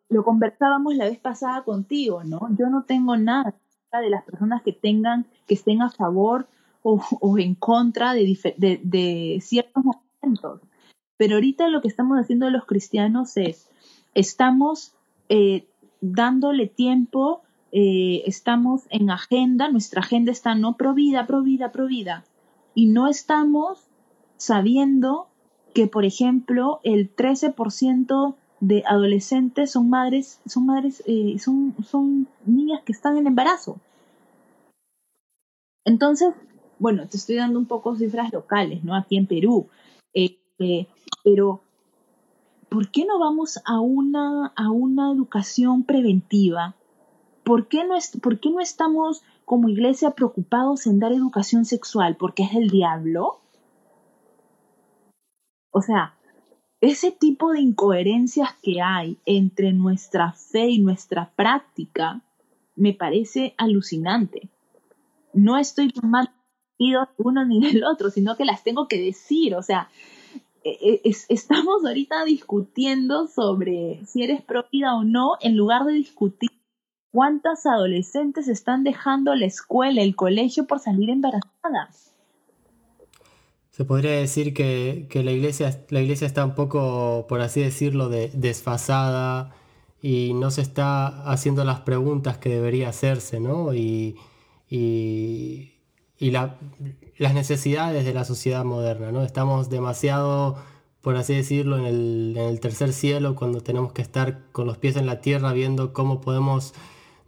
[0.08, 2.48] Lo conversábamos la vez pasada contigo, ¿no?
[2.58, 3.54] Yo no tengo nada
[3.92, 6.46] de las personas que tengan, que estén a favor
[6.82, 10.60] o, en contra de, de, ciertos momentos.
[11.16, 13.68] Pero ahorita lo que estamos haciendo los cristianos es,
[14.14, 14.94] estamos
[15.28, 15.66] eh,
[16.00, 21.86] dándole tiempo, eh, estamos en agenda, nuestra agenda está no pro vida, pro vida, pro
[21.86, 22.24] vida,
[22.74, 23.78] y no estamos
[24.36, 25.28] sabiendo
[25.72, 32.82] que, por ejemplo, el 13% de adolescentes son madres, son madres, eh, son, son niñas
[32.84, 33.78] que están en embarazo.
[35.84, 36.34] Entonces,
[36.78, 38.96] bueno, te estoy dando un poco cifras locales, ¿no?
[38.96, 39.68] Aquí en Perú.
[41.24, 41.62] Pero,
[42.68, 46.76] ¿por qué no vamos a una, a una educación preventiva?
[47.42, 52.16] ¿Por qué, no ¿Por qué no estamos como iglesia preocupados en dar educación sexual?
[52.16, 53.40] ¿Porque es el diablo?
[55.70, 56.14] O sea,
[56.80, 62.22] ese tipo de incoherencias que hay entre nuestra fe y nuestra práctica
[62.76, 64.50] me parece alucinante.
[65.32, 66.30] No estoy tomando
[67.18, 69.54] uno ni del otro, sino que las tengo que decir.
[69.54, 69.88] O sea,
[70.64, 76.50] e, e, estamos ahorita discutiendo sobre si eres pro o no, en lugar de discutir
[77.12, 82.12] cuántas adolescentes están dejando la escuela, el colegio por salir embarazadas.
[83.70, 88.30] Se podría decir que, la, iglesia, la iglesia está un poco, por así decirlo, de,
[88.34, 89.52] desfasada
[90.00, 93.74] y no se está haciendo las preguntas que debería hacerse, ¿no?
[93.74, 94.16] Y,
[96.24, 96.56] y la,
[97.18, 99.22] las necesidades de la sociedad moderna, ¿no?
[99.24, 100.56] Estamos demasiado,
[101.02, 105.04] por así decirlo, en el, tercer cielo cuando tenemos que estar con los pies en
[105.04, 106.72] la tierra viendo cómo podemos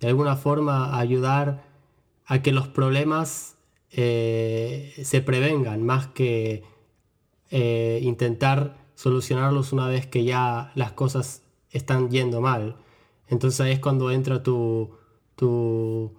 [0.01, 1.63] de alguna forma ayudar
[2.25, 3.59] a que los problemas
[3.91, 6.65] eh, se prevengan más que
[7.51, 12.77] eh, intentar solucionarlos una vez que ya las cosas están yendo mal.
[13.29, 14.97] Entonces ahí es cuando entra tu,
[15.35, 16.15] tu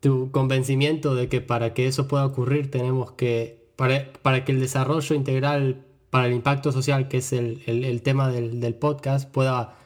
[0.00, 5.14] tu convencimiento de que para que eso pueda ocurrir tenemos que, para, que el desarrollo
[5.14, 9.78] integral para el impacto social, que es el, tema del, podcast, pueda,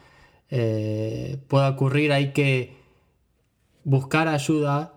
[0.51, 2.77] eh, pueda ocurrir, hay que
[3.83, 4.95] buscar ayuda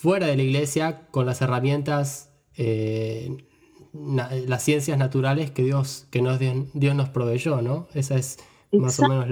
[0.00, 3.36] fuera de la iglesia con las herramientas, eh,
[3.92, 7.88] las ciencias naturales que Dios, que nos, Dios nos proveyó, ¿no?
[7.92, 8.38] Esa es
[8.72, 9.28] más o menos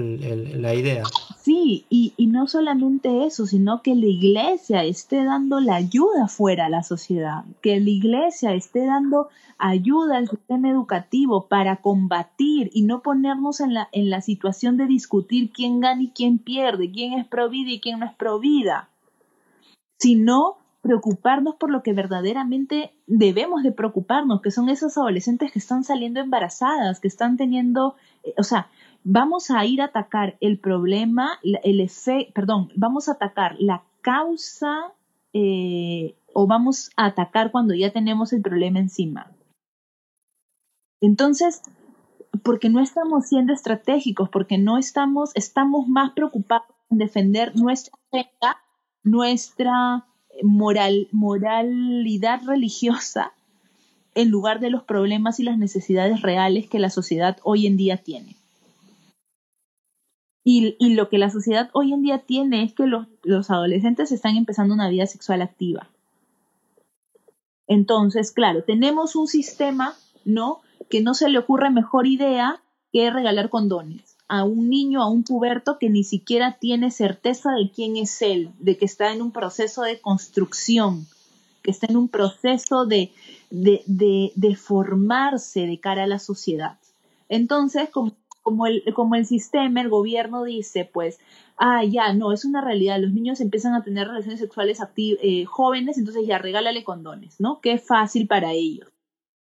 [0.55, 1.03] la idea.
[1.37, 6.65] Sí, y, y, no solamente eso, sino que la iglesia esté dando la ayuda fuera
[6.65, 12.83] a la sociedad, que la iglesia esté dando ayuda al sistema educativo para combatir y
[12.83, 17.13] no ponernos en la, en la situación de discutir quién gana y quién pierde, quién
[17.13, 18.89] es pro vida y quién no es pro vida,
[19.99, 25.83] sino preocuparnos por lo que verdaderamente debemos de preocuparnos, que son esos adolescentes que están
[25.83, 28.67] saliendo embarazadas, que están teniendo, eh, o sea,
[29.05, 34.91] vamos a ir a atacar el problema, el efecto, perdón, vamos a atacar la causa
[35.31, 39.31] eh, o vamos a atacar cuando ya tenemos el problema encima.
[41.01, 41.61] Entonces,
[42.43, 47.93] porque no estamos siendo estratégicos, porque no estamos, estamos más preocupados en defender nuestra
[49.03, 50.07] nuestra
[50.41, 53.33] moral, moralidad religiosa,
[54.15, 57.97] en lugar de los problemas y las necesidades reales que la sociedad hoy en día
[57.97, 58.35] tiene.
[60.47, 64.37] Y, lo que la sociedad hoy en día tiene es que los, los adolescentes están
[64.37, 65.89] empezando una vida sexual activa.
[67.67, 70.61] Entonces, claro, tenemos un sistema, ¿no?
[70.87, 72.61] Que no se le ocurre mejor idea
[72.93, 77.69] que regalar condones a un niño, a un puberto que ni siquiera tiene certeza de
[77.69, 81.07] quién es él, de que está en un proceso de construcción,
[81.61, 83.11] que está en un proceso de,
[83.49, 83.83] de,
[84.35, 86.77] de, formarse de cara a la sociedad.
[87.29, 88.13] Entonces, como,
[88.45, 91.19] como, el, como el sistema, el gobierno dice, pues,
[91.57, 95.97] ah, ya, no, es una realidad, los niños empiezan a tener relaciones sexuales eh, jóvenes,
[95.97, 97.59] entonces ya regálale condones, ¿no?
[97.59, 98.87] Qué fácil para ellos,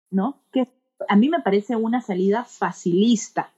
[0.09, 0.37] ¿no?
[0.53, 0.69] Que
[1.09, 3.51] a mí me parece una salida facilista,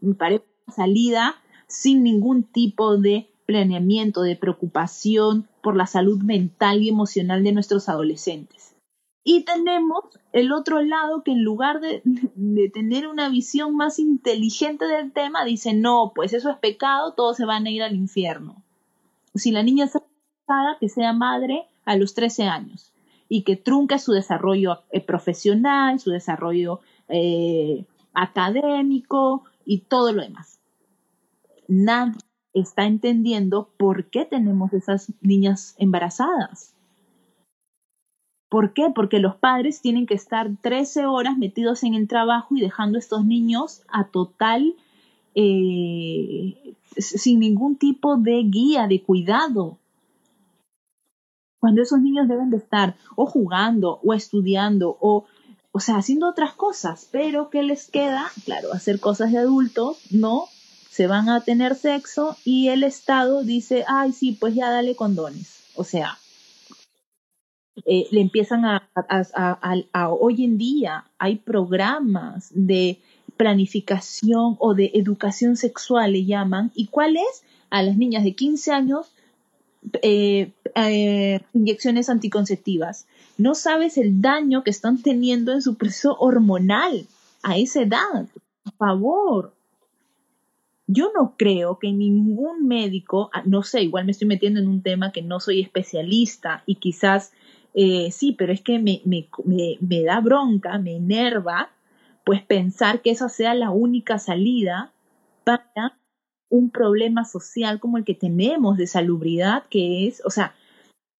[0.00, 1.34] me parece una salida
[1.66, 7.90] sin ningún tipo de planeamiento, de preocupación por la salud mental y emocional de nuestros
[7.90, 8.74] adolescentes.
[9.28, 12.00] Y tenemos el otro lado que en lugar de,
[12.72, 17.44] tener una visión más inteligente del tema, dice, no, pues eso es pecado, todos se
[17.44, 18.62] van a ir al infierno.
[19.34, 20.04] Si la niña está
[20.46, 22.92] casada, que sea madre a los 13 años
[23.28, 27.84] y que trunque su desarrollo eh, profesional, su desarrollo eh,
[28.14, 30.60] académico, y todo lo demás.
[31.66, 32.20] Nadie
[32.54, 36.75] está entendiendo por qué tenemos esas niñas embarazadas.
[38.48, 38.90] ¿Por qué?
[38.94, 43.00] Porque los padres tienen que estar 13 horas metidos en el trabajo y dejando a
[43.00, 44.74] estos niños a total,
[45.34, 49.78] eh, sin ningún tipo de guía, de cuidado.
[51.58, 55.26] Cuando esos niños deben de estar o jugando o estudiando o
[55.76, 58.32] o sea, haciendo otras cosas, pero ¿qué les queda?
[58.46, 60.46] Claro, hacer cosas de adultos, no,
[60.88, 65.64] se van a tener sexo y el Estado dice, ay, sí, pues ya dale condones.
[65.74, 66.16] O sea,
[67.84, 72.98] eh, le empiezan a, a, hoy en día hay programas de
[73.36, 77.44] planificación o de educación sexual, le llaman, ¿y cuál es?
[77.68, 79.12] A las niñas de 15 años,
[80.02, 83.06] eh, eh, inyecciones anticonceptivas
[83.38, 87.06] no sabes el daño que están teniendo en su proceso hormonal
[87.42, 88.26] a esa edad.
[88.64, 89.52] Por favor.
[90.86, 94.82] Yo no creo que ningún médico, ah, no sé, igual me estoy metiendo en un
[94.82, 97.32] tema que no soy especialista y quizás
[97.76, 99.28] eh, sí, pero es que me, me,
[99.80, 101.70] me da bronca, me enerva,
[102.24, 104.92] pues pensar que esa sea la única salida
[105.44, 105.98] para
[106.48, 110.54] un problema social como el que tenemos de salubridad, que es, o sea,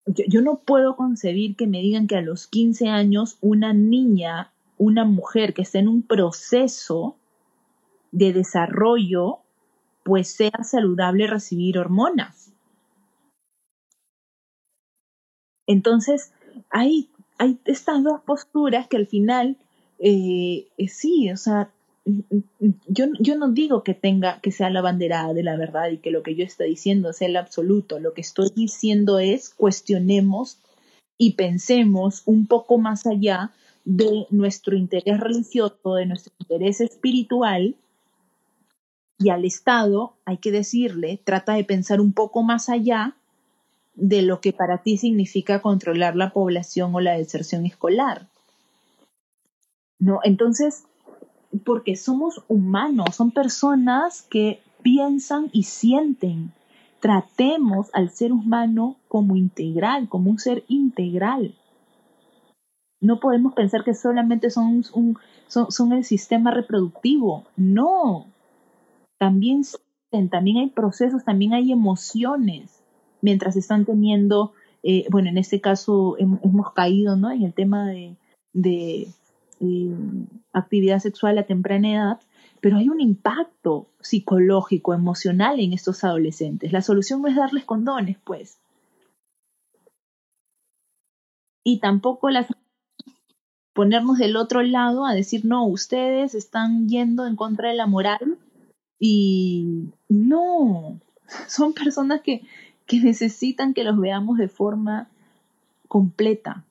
[0.07, 5.05] yo, no puedo concebir que me digan que a los 15 años una niña, una
[5.05, 7.17] mujer que está en un proceso
[8.11, 9.39] de desarrollo,
[10.03, 12.51] pues sea saludable recibir hormonas.
[15.67, 16.31] Entonces,
[16.69, 19.57] hay, hay estas dos posturas que al final,
[19.99, 21.71] eh, eh, sí, o sea,
[22.87, 26.11] yo, yo no digo que tenga que sea la bandera de la verdad y que
[26.11, 27.99] lo que yo estoy diciendo sea el absoluto.
[27.99, 30.59] Lo que estoy diciendo es cuestionemos
[31.17, 33.51] y pensemos un poco más allá
[33.83, 37.75] de nuestro interés religioso, de nuestro interés espiritual.
[39.19, 43.16] Y al Estado hay que decirle, trata de pensar un poco más allá
[43.97, 48.27] de lo que para ti significa controlar la población o la deserción escolar.
[49.99, 50.19] ¿No?
[50.23, 50.85] Entonces,
[51.65, 56.53] porque somos humanos, son personas que piensan y sienten.
[56.99, 61.53] tratemos al ser humano como integral, como un ser integral.
[62.99, 65.17] No podemos pensar que solamente son, un,
[65.47, 67.45] son, son el sistema reproductivo.
[67.55, 68.25] No.
[69.19, 69.61] También,
[70.31, 72.76] también hay procesos, también hay emociones
[73.21, 74.53] mientras están teniendo,
[74.83, 77.31] eh, bueno, en este caso hemos, caído ¿no?
[77.31, 78.15] en el tema de,
[78.53, 79.07] de
[79.59, 79.95] eh,
[80.53, 82.19] actividad sexual a temprana edad,
[82.61, 86.71] pero hay un impacto psicológico, emocional en estos adolescentes.
[86.71, 88.59] La solución no es darles condones, pues.
[91.63, 92.47] Y tampoco las
[93.77, 98.39] ponernos del otro lado a decir, no, ustedes están yendo en contra de la moral
[98.99, 100.99] y no,
[101.47, 102.41] son personas que,
[102.87, 105.09] que necesitan que los veamos de forma
[105.87, 106.63] completa.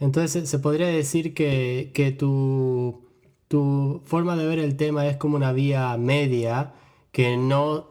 [0.00, 3.04] Entonces se podría decir que, que tu
[3.48, 6.72] tu forma de ver el tema es como una vía media
[7.12, 7.86] que no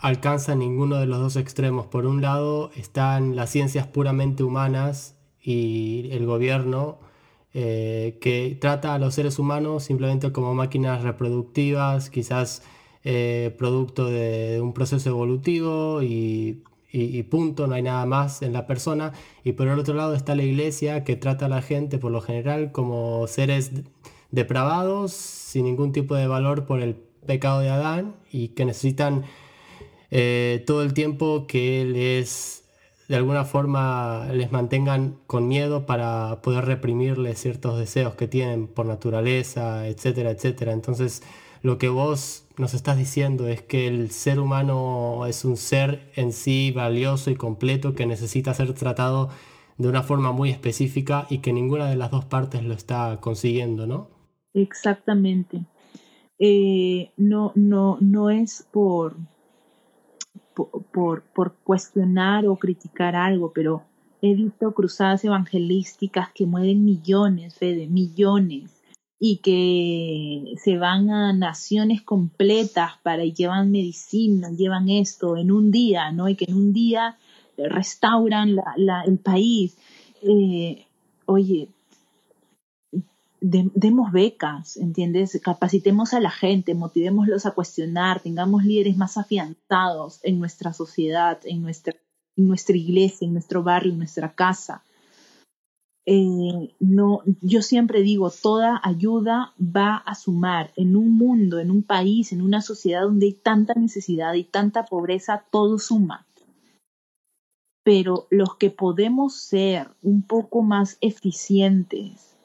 [0.00, 1.86] alcanza ninguno de los dos extremos.
[1.86, 6.98] Por un lado están las ciencias puramente humanas y el gobierno
[7.54, 12.62] eh, que trata a los seres humanos simplemente como máquinas reproductivas, quizás
[13.04, 16.62] eh, producto de un proceso evolutivo y,
[17.30, 19.12] punto, no hay nada más en la persona.
[19.44, 22.20] Y por el otro lado está la iglesia que trata a la gente por lo
[22.20, 23.70] general como seres
[24.30, 26.96] depravados, sin ningún tipo de valor por el
[27.26, 29.24] pecado de Adán y que necesitan
[30.10, 32.64] eh, todo el tiempo que les,
[33.08, 38.86] de alguna forma, les mantengan con miedo para poder reprimirles ciertos deseos que tienen por
[38.86, 40.72] naturaleza, etcétera, etcétera.
[40.72, 41.22] Entonces,
[41.62, 46.32] lo que vos nos estás diciendo es que el ser humano es un ser en
[46.32, 49.30] sí valioso y completo que necesita ser tratado
[49.76, 53.86] de una forma muy específica y que ninguna de las dos partes lo está consiguiendo,
[53.86, 54.08] ¿no?
[54.54, 55.64] Exactamente.
[56.38, 59.16] Eh, no, no, no es por,
[60.54, 63.82] por, por, cuestionar o criticar algo, pero
[64.22, 68.77] he visto cruzadas evangelísticas que mueven millones, de millones,
[69.20, 75.70] y que se van a naciones completas para y llevan medicina, llevan esto en un
[75.70, 76.28] día, ¿no?
[76.28, 77.16] Y que en un día
[77.56, 79.76] restauran la, el país.
[80.22, 80.86] Eh,
[81.26, 81.68] oye,
[83.40, 85.40] demos becas, ¿entiendes?
[85.42, 91.62] Capacitemos a la gente, motivémoslos a cuestionar, tengamos líderes más afianzados en nuestra sociedad, en
[91.62, 91.94] nuestra,
[92.36, 94.82] en nuestra iglesia, en nuestro barrio, en nuestra casa.
[96.10, 101.82] Eh, no, yo siempre digo, toda ayuda va a sumar en un mundo, en un
[101.82, 106.26] país, en una sociedad donde hay tanta necesidad y tanta pobreza, todo suma.
[107.84, 112.38] Pero los que podemos ser un poco más eficientes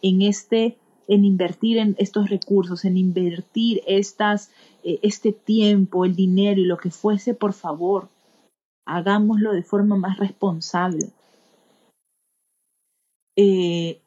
[0.00, 4.50] en este en invertir en estos recursos, en invertir estas,
[4.82, 8.08] eh, este tiempo, el dinero y lo que fuese, por favor,
[8.86, 11.12] hagámoslo de forma más responsable.
[13.36, 14.00] Eh,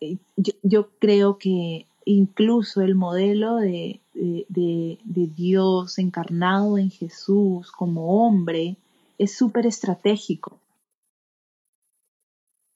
[0.00, 4.98] eh, yo, creo que incluso el modelo de, de
[5.36, 8.76] Dios encarnado en Jesús como hombre
[9.18, 10.58] es súper estratégico.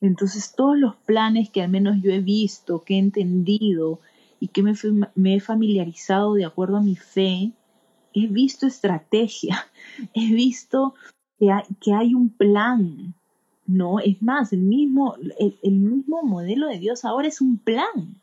[0.05, 4.01] Entonces todos los planes que al menos yo he visto, que he entendido
[4.39, 4.75] y que me,
[5.35, 7.53] he familiarizado de acuerdo a mi fe,
[8.13, 9.67] he visto estrategia,
[10.15, 10.95] he visto
[11.39, 13.15] que hay, que hay un plan,
[13.67, 14.01] ¿no?
[14.01, 18.21] Es más, el mismo, el, mismo modelo de Dios ahora es un plan.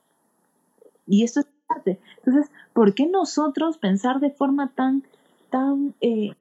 [1.07, 1.99] Y esto es parte.
[2.17, 5.03] Entonces, ¿por qué nosotros pensar de forma tan,
[5.49, 6.35] tan, eh,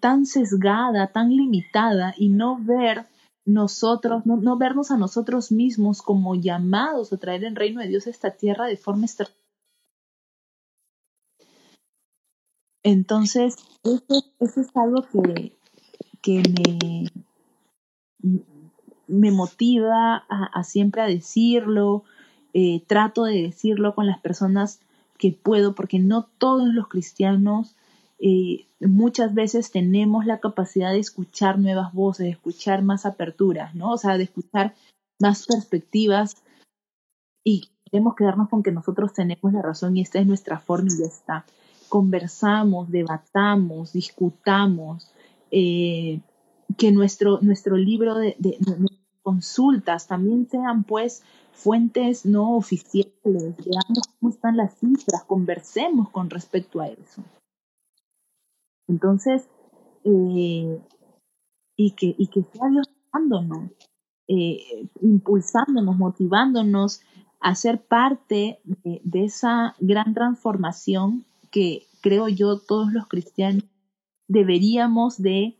[0.00, 3.06] tan sesgada, tan limitada y no ver
[3.44, 8.10] nosotros, no, vernos a nosotros mismos como llamados a traer el reino de Dios a
[8.10, 9.34] esta tierra de forma externa.
[12.84, 15.56] Entonces, eso, es algo que,
[16.20, 17.04] que me,
[19.08, 22.04] me motiva a, siempre a decirlo,
[22.54, 24.80] eh, trato de decirlo con las personas
[25.18, 27.76] que puedo, porque no todos los cristianos
[28.18, 33.90] eh, muchas veces tenemos la capacidad de escuchar nuevas voces, de escuchar más aperturas, ¿no?
[33.90, 34.74] O sea, de escuchar
[35.20, 36.36] más perspectivas
[37.44, 41.00] y queremos quedarnos con que nosotros tenemos la razón y esta es nuestra forma y
[41.00, 41.44] ya está.
[41.88, 45.10] Conversamos, debatamos, discutamos,
[45.50, 46.20] eh,
[46.76, 48.58] que nuestro, nuestro libro de, de,
[49.22, 56.80] consultas también sean pues fuentes no oficiales, veamos cómo están las cifras, conversemos con respecto
[56.80, 57.22] a eso.
[58.88, 59.48] Entonces,
[60.04, 60.80] eh,
[61.76, 63.70] y, que, y que sea Dios dándonos,
[64.28, 67.02] eh, impulsándonos, motivándonos
[67.40, 73.64] a ser parte de, esa gran transformación que, creo yo todos los cristianos
[74.26, 75.56] deberíamos de,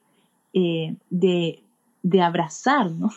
[0.52, 1.62] eh, de,
[2.02, 3.10] de abrazar, ¿no?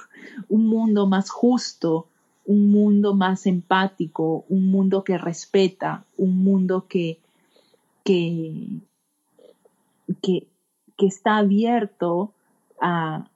[0.49, 2.07] Un mundo más justo,
[2.45, 7.19] un mundo más empático, un mundo que respeta, un mundo que,
[8.03, 8.79] que,
[10.21, 10.47] que,
[10.99, 12.31] está abierto
[12.79, 13.27] a,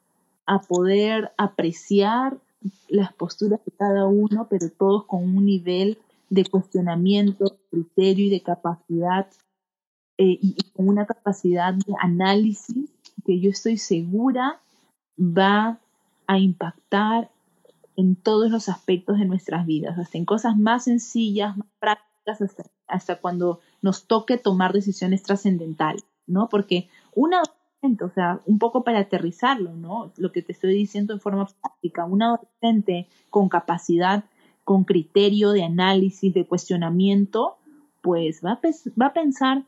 [0.45, 2.37] a poder apreciar
[2.87, 5.97] las posturas de cada uno, pero todos con un nivel
[6.29, 9.27] de cuestionamiento, criterio y de capacidad,
[10.17, 12.89] eh, y, con una capacidad de análisis
[13.29, 14.59] que yo estoy segura
[15.19, 15.77] va
[16.25, 17.29] a impactar
[17.95, 22.63] en todos los aspectos de nuestras vidas, hasta en cosas más sencillas, más prácticas, hasta,
[22.87, 26.49] hasta cuando nos toque tomar decisiones trascendentales, ¿no?
[26.49, 30.11] Porque una adolescente, o sea, un poco para aterrizarlo, ¿no?
[30.17, 34.23] Lo que te estoy diciendo en forma práctica, un adolescente con capacidad,
[34.63, 37.57] con criterio de análisis, de cuestionamiento,
[38.01, 38.59] pues va
[38.99, 39.65] va a pensar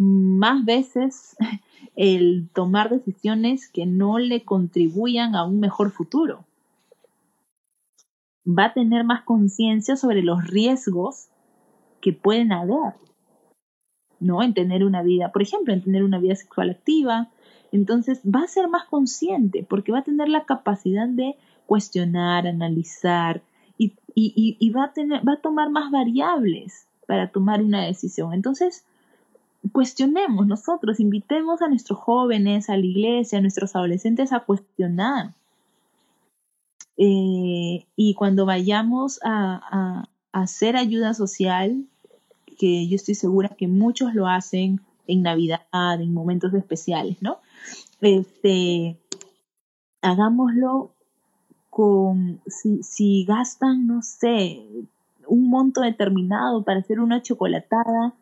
[0.00, 1.36] más veces
[1.96, 6.44] el tomar decisiones que no le contribuyan a un mejor futuro
[8.46, 11.28] va a tener más conciencia sobre los riesgos
[12.00, 12.94] que pueden haber,
[14.18, 14.42] ¿no?
[14.42, 17.28] En tener una vida, por ejemplo, en tener una vida sexual activa.
[17.70, 21.36] Entonces va a ser más consciente porque va a tener la capacidad de
[21.66, 23.42] cuestionar, analizar
[23.76, 28.32] y, y, va, a tener, va a tomar más variables para tomar una decisión.
[28.32, 28.84] Entonces,
[29.72, 35.34] cuestionemos nosotros, invitemos a nuestros jóvenes, a la iglesia, a nuestros adolescentes a cuestionar
[37.02, 41.86] eh, y cuando vayamos a, hacer ayuda social,
[42.58, 47.38] que yo estoy segura que muchos lo hacen en Navidad, en momentos especiales, ¿no?
[48.02, 48.98] Este,
[50.02, 50.92] hagámoslo
[51.70, 54.62] con, si, si gastan, no sé,
[55.26, 58.12] un monto determinado para hacer una chocolatada,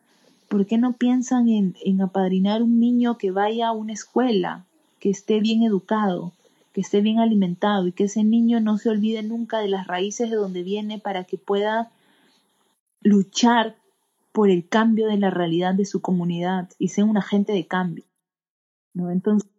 [0.49, 4.67] ¿por qué no piensan en, en apadrinar un niño que vaya a una escuela,
[4.99, 6.33] que esté bien educado?
[6.73, 10.31] que esté bien alimentado y que ese niño no se olvide nunca de las raíces
[10.31, 11.91] de donde viene para que pueda
[13.01, 13.77] luchar
[14.33, 18.05] por el cambio de la realidad de su comunidad y sea un agente de cambio.
[18.95, 19.11] ¿no?
[19.11, 19.51] Entonces,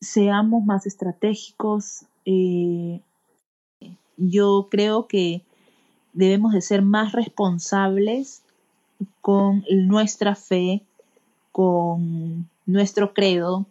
[0.00, 2.06] seamos más estratégicos.
[2.24, 3.02] Eh,
[4.16, 5.42] yo creo que
[6.12, 8.42] debemos de ser más responsables
[9.20, 10.82] con nuestra fe,
[11.52, 13.66] con nuestro credo,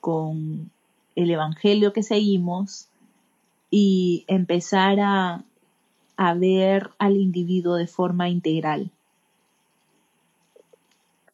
[0.00, 0.70] con
[1.16, 2.88] el Evangelio que seguimos
[3.70, 5.44] y empezar a,
[6.36, 8.90] ver al individuo de forma integral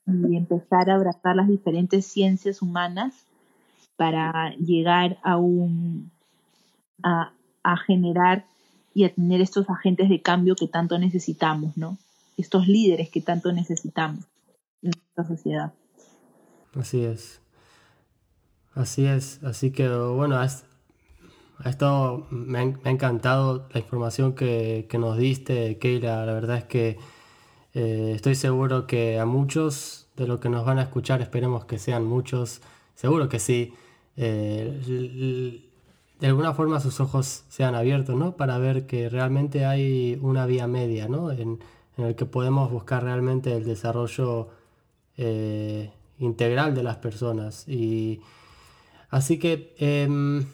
[0.07, 3.15] y empezar a abrazar las diferentes ciencias humanas
[3.97, 6.11] para llegar a un
[7.03, 7.33] a,
[7.63, 8.45] a, generar
[8.95, 11.97] y a tener estos agentes de cambio que tanto necesitamos, ¿no?
[12.37, 14.25] Estos líderes que tanto necesitamos
[14.83, 15.73] en nuestra sociedad.
[16.75, 17.41] Así es.
[18.75, 20.47] Así es, así que bueno, ha,
[21.69, 26.27] estado, me ha, encantado la información que, nos diste, Keila.
[26.27, 26.99] La verdad es que
[27.75, 31.79] eh, estoy seguro que a muchos de los que nos van a escuchar, esperemos que
[31.79, 32.63] sean muchos,
[32.97, 33.75] seguro que sí,
[34.17, 35.61] eh,
[36.19, 38.37] de alguna forma sus ojos sean abiertos, ¿no?
[38.37, 41.31] Para ver que realmente hay una vía media, ¿no?
[41.31, 41.61] En,
[41.97, 44.49] en el que podemos buscar realmente el desarrollo
[45.17, 48.21] eh, integral de las personas y
[49.15, 50.45] Así que em,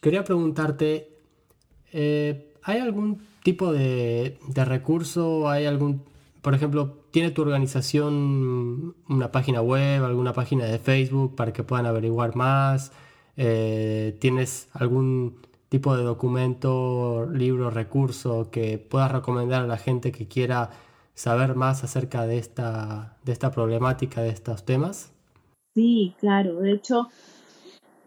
[0.00, 1.10] quería preguntarte,
[1.92, 5.50] eh, ¿hay algún tipo de, recurso?
[5.50, 6.02] ¿Hay algún,
[6.40, 11.84] por ejemplo, ¿tiene tu organización una página web, alguna página de Facebook para que puedan
[11.84, 12.92] averiguar más?
[13.36, 15.36] Eh, ¿Tienes algún
[15.72, 20.68] tipo de documento, libro, recurso que puedas recomendar a la gente que quiera
[21.14, 25.14] saber más acerca de esta, de esta problemática, de estos temas?
[25.74, 26.60] Sí, claro.
[26.60, 27.08] De hecho,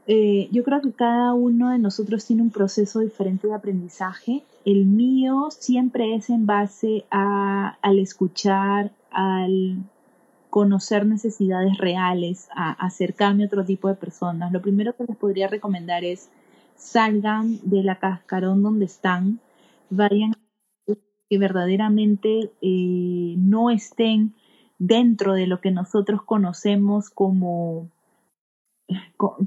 [0.05, 4.43] eh, yo creo que cada uno de nosotros tiene un proceso diferente de aprendizaje.
[4.63, 9.77] El mío siempre es en base a, al escuchar, al
[10.51, 14.51] conocer necesidades reales, a acercarme a otro tipo de personas.
[14.51, 16.29] Lo primero que les podría recomendar es
[16.75, 19.39] salgan de la cascarón donde están,
[19.89, 20.33] vayan
[21.29, 24.35] que verdaderamente eh, no estén
[24.77, 27.89] dentro de lo que nosotros conocemos como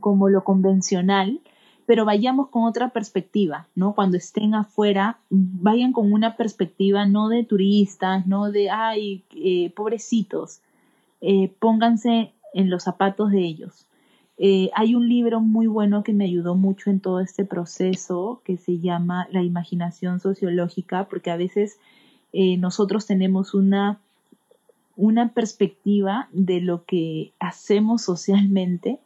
[0.00, 1.40] como lo convencional,
[1.86, 3.94] pero vayamos con otra perspectiva, ¿no?
[3.94, 10.60] Cuando estén afuera, vayan con una perspectiva no de turistas, no de, ay, eh, pobrecitos,
[11.20, 13.87] eh, pónganse en los zapatos de ellos.
[14.38, 18.56] Eh, hay un libro muy bueno que me ayudó mucho en todo este proceso que
[18.56, 21.78] se llama La imaginación sociológica, porque a veces
[22.32, 23.98] nosotros tenemos una
[24.98, 28.98] una perspectiva de lo que hacemos socialmente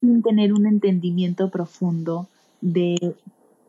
[0.00, 2.26] sin tener un entendimiento profundo
[2.60, 3.14] de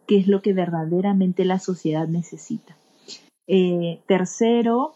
[0.07, 2.75] qué es lo que verdaderamente la sociedad necesita.
[3.45, 4.95] Eh, tercero,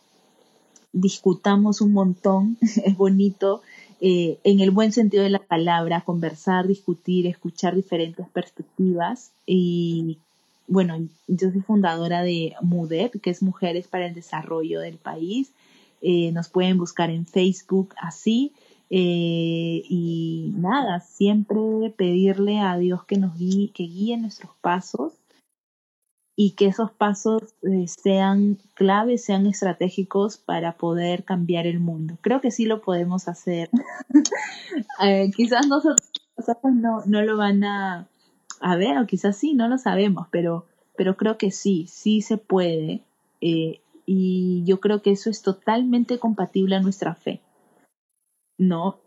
[0.92, 3.62] discutamos un montón, es bonito
[4.06, 9.32] eh, en el buen sentido de la palabra, conversar, discutir, escuchar diferentes perspectivas.
[9.46, 10.18] Y
[10.68, 10.98] bueno,
[11.30, 15.54] yo soy fundadora de MUDEP, que es Mujeres para el Desarrollo del País.
[16.02, 18.52] Eh, nos pueden buscar en Facebook así.
[18.90, 21.62] Eh, y nada, siempre
[21.96, 25.14] pedirle a Dios que nos guíe, que guíe nuestros pasos
[26.36, 32.18] y que esos pasos eh, sean claves, sean estratégicos para poder cambiar el mundo.
[32.22, 33.70] Creo que sí lo podemos hacer.
[35.04, 36.10] Eh, quizás nosotros,
[36.64, 38.08] no, no, lo van a,
[38.60, 40.66] a, ver, o quizás sí, no lo sabemos, pero,
[40.96, 43.04] pero creo que sí, sí se puede.
[43.42, 47.42] Eh, y yo creo que eso es totalmente compatible a nuestra fe.
[48.58, 49.00] ¿No?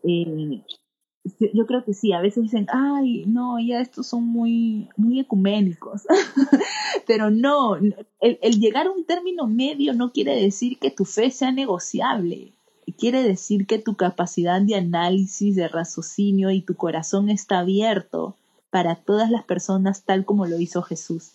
[1.52, 6.02] Yo creo que sí, a veces dicen, ay, no, ya estos son muy, muy ecuménicos.
[7.06, 7.76] Pero no,
[8.20, 12.52] el, llegar a un término medio no quiere decir que tu fe sea negociable.
[12.98, 18.36] Quiere decir que tu capacidad de análisis, de raciocinio y tu corazón está abierto
[18.70, 21.32] para todas las personas tal como lo hizo Jesús.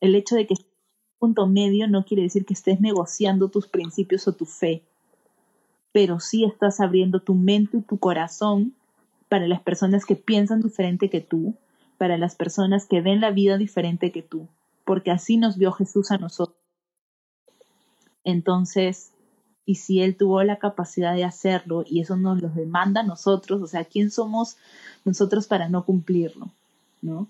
[0.00, 0.66] El hecho de que estés
[1.20, 4.82] un punto medio no quiere decir que estés negociando tus principios o tu fe
[5.94, 8.74] pero sí estás abriendo tu mente y tu corazón
[9.28, 11.54] para las personas que piensan diferente que tú,
[11.98, 14.48] para las personas que ven la vida diferente que tú,
[14.84, 16.58] porque así nos vio Jesús a nosotros.
[18.24, 19.12] Entonces,
[19.66, 23.62] y si Él tuvo la capacidad de hacerlo y eso nos lo demanda a nosotros,
[23.62, 24.56] o sea, ¿quién somos
[25.04, 26.50] nosotros para no cumplirlo?
[27.02, 27.28] ¿No?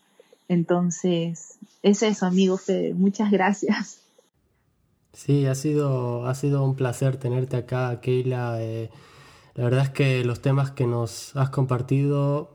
[0.48, 2.58] Entonces, es eso, amigo
[2.94, 4.03] Muchas gracias.
[5.14, 8.60] Sí, ha sido, ha sido un placer tenerte acá, Keila.
[8.60, 8.90] Eh,
[9.54, 12.50] la verdad es que los temas que nos has compartido,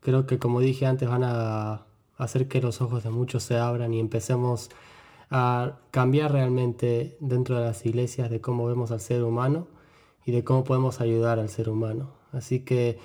[0.00, 1.86] creo que como dije antes, van a
[2.18, 4.70] hacer que los ojos de muchos se abran y empecemos
[5.30, 9.68] a cambiar realmente dentro de las iglesias de cómo vemos al ser humano
[10.26, 12.10] y de cómo podemos ayudar al ser humano.
[12.32, 12.98] Así que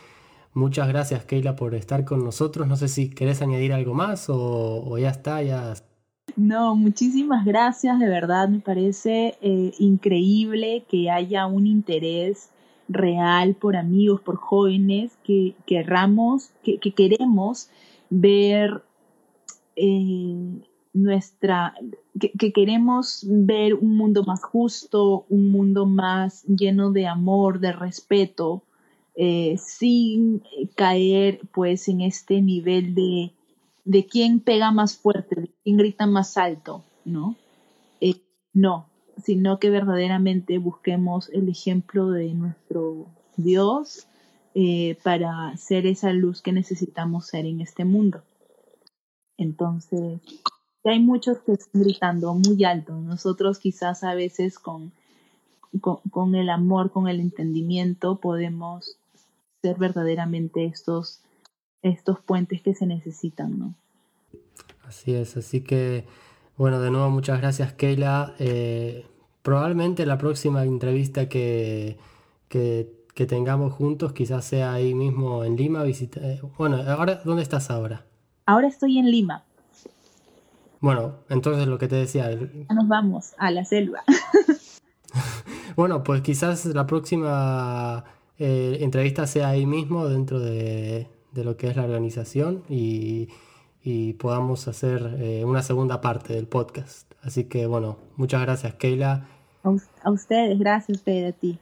[0.53, 2.67] muchas gracias Keila por estar con nosotros.
[2.67, 5.73] No sé si querés añadir algo más o, o ya está, ya
[6.35, 12.49] no, muchísimas gracias, de verdad me parece eh, increíble que haya un interés
[12.87, 17.69] real por amigos, por jóvenes que querramos, que, queremos
[18.09, 18.83] ver
[19.75, 20.61] eh,
[20.93, 21.73] nuestra,
[22.19, 28.63] que, queremos ver un mundo más justo, un mundo más lleno de amor, de respeto,
[29.15, 30.43] eh, sin
[30.75, 33.31] caer pues en este nivel de
[33.87, 37.37] de quién pega más fuerte, de quién grita más alto, ¿no?
[38.01, 38.21] Eh,
[38.51, 38.89] no,
[39.23, 43.07] sino que verdaderamente busquemos el ejemplo de nuestro
[43.37, 44.07] Dios
[44.55, 48.23] eh, para ser esa luz que necesitamos ser en este mundo.
[49.37, 50.19] Entonces,
[50.83, 52.93] hay muchos que están gritando muy alto.
[52.93, 54.91] Nosotros quizás a veces con,
[55.79, 58.97] con el amor, con el entendimiento, podemos
[59.61, 61.21] ser verdaderamente estos
[61.87, 63.75] estos puentes que se necesitan, ¿no?
[64.83, 66.05] Así es, así que
[66.57, 68.33] bueno, de nuevo muchas gracias Keila.
[68.39, 69.05] Eh,
[69.43, 71.97] probablemente la próxima entrevista que,
[72.49, 72.93] que,
[73.27, 75.83] tengamos juntos quizás sea ahí mismo en Lima.
[75.83, 78.05] Visita, eh, bueno, ahora, ¿dónde estás ahora?
[78.47, 79.43] Ahora estoy en Lima.
[80.79, 82.29] Bueno, entonces lo que te decía...
[82.73, 84.03] Nos vamos a la selva.
[85.75, 88.03] bueno, pues quizás la próxima
[88.39, 91.07] eh, entrevista sea ahí mismo dentro de,
[91.37, 93.29] de lo que es la organización y,
[94.19, 97.09] podamos hacer eh, una segunda parte del podcast.
[97.21, 99.27] Así que bueno, muchas gracias Keila.
[99.63, 101.57] A, ustedes, gracias Pedro, a ti.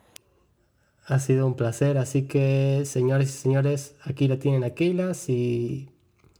[1.05, 5.13] Ha sido un placer, así que señores y señores, aquí la tienen a Keila.
[5.13, 5.89] Si,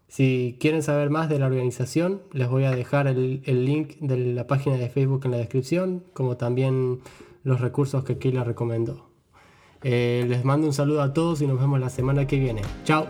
[0.07, 4.47] si quieren saber más de la organización, les voy a dejar el, link de la
[4.47, 7.01] página de Facebook en la descripción, como también
[7.43, 9.04] los recursos que Keila recomendó.
[9.87, 12.63] Eh, les mando un saludo a todos y nos vemos la semana que viene.
[12.85, 13.05] Chao.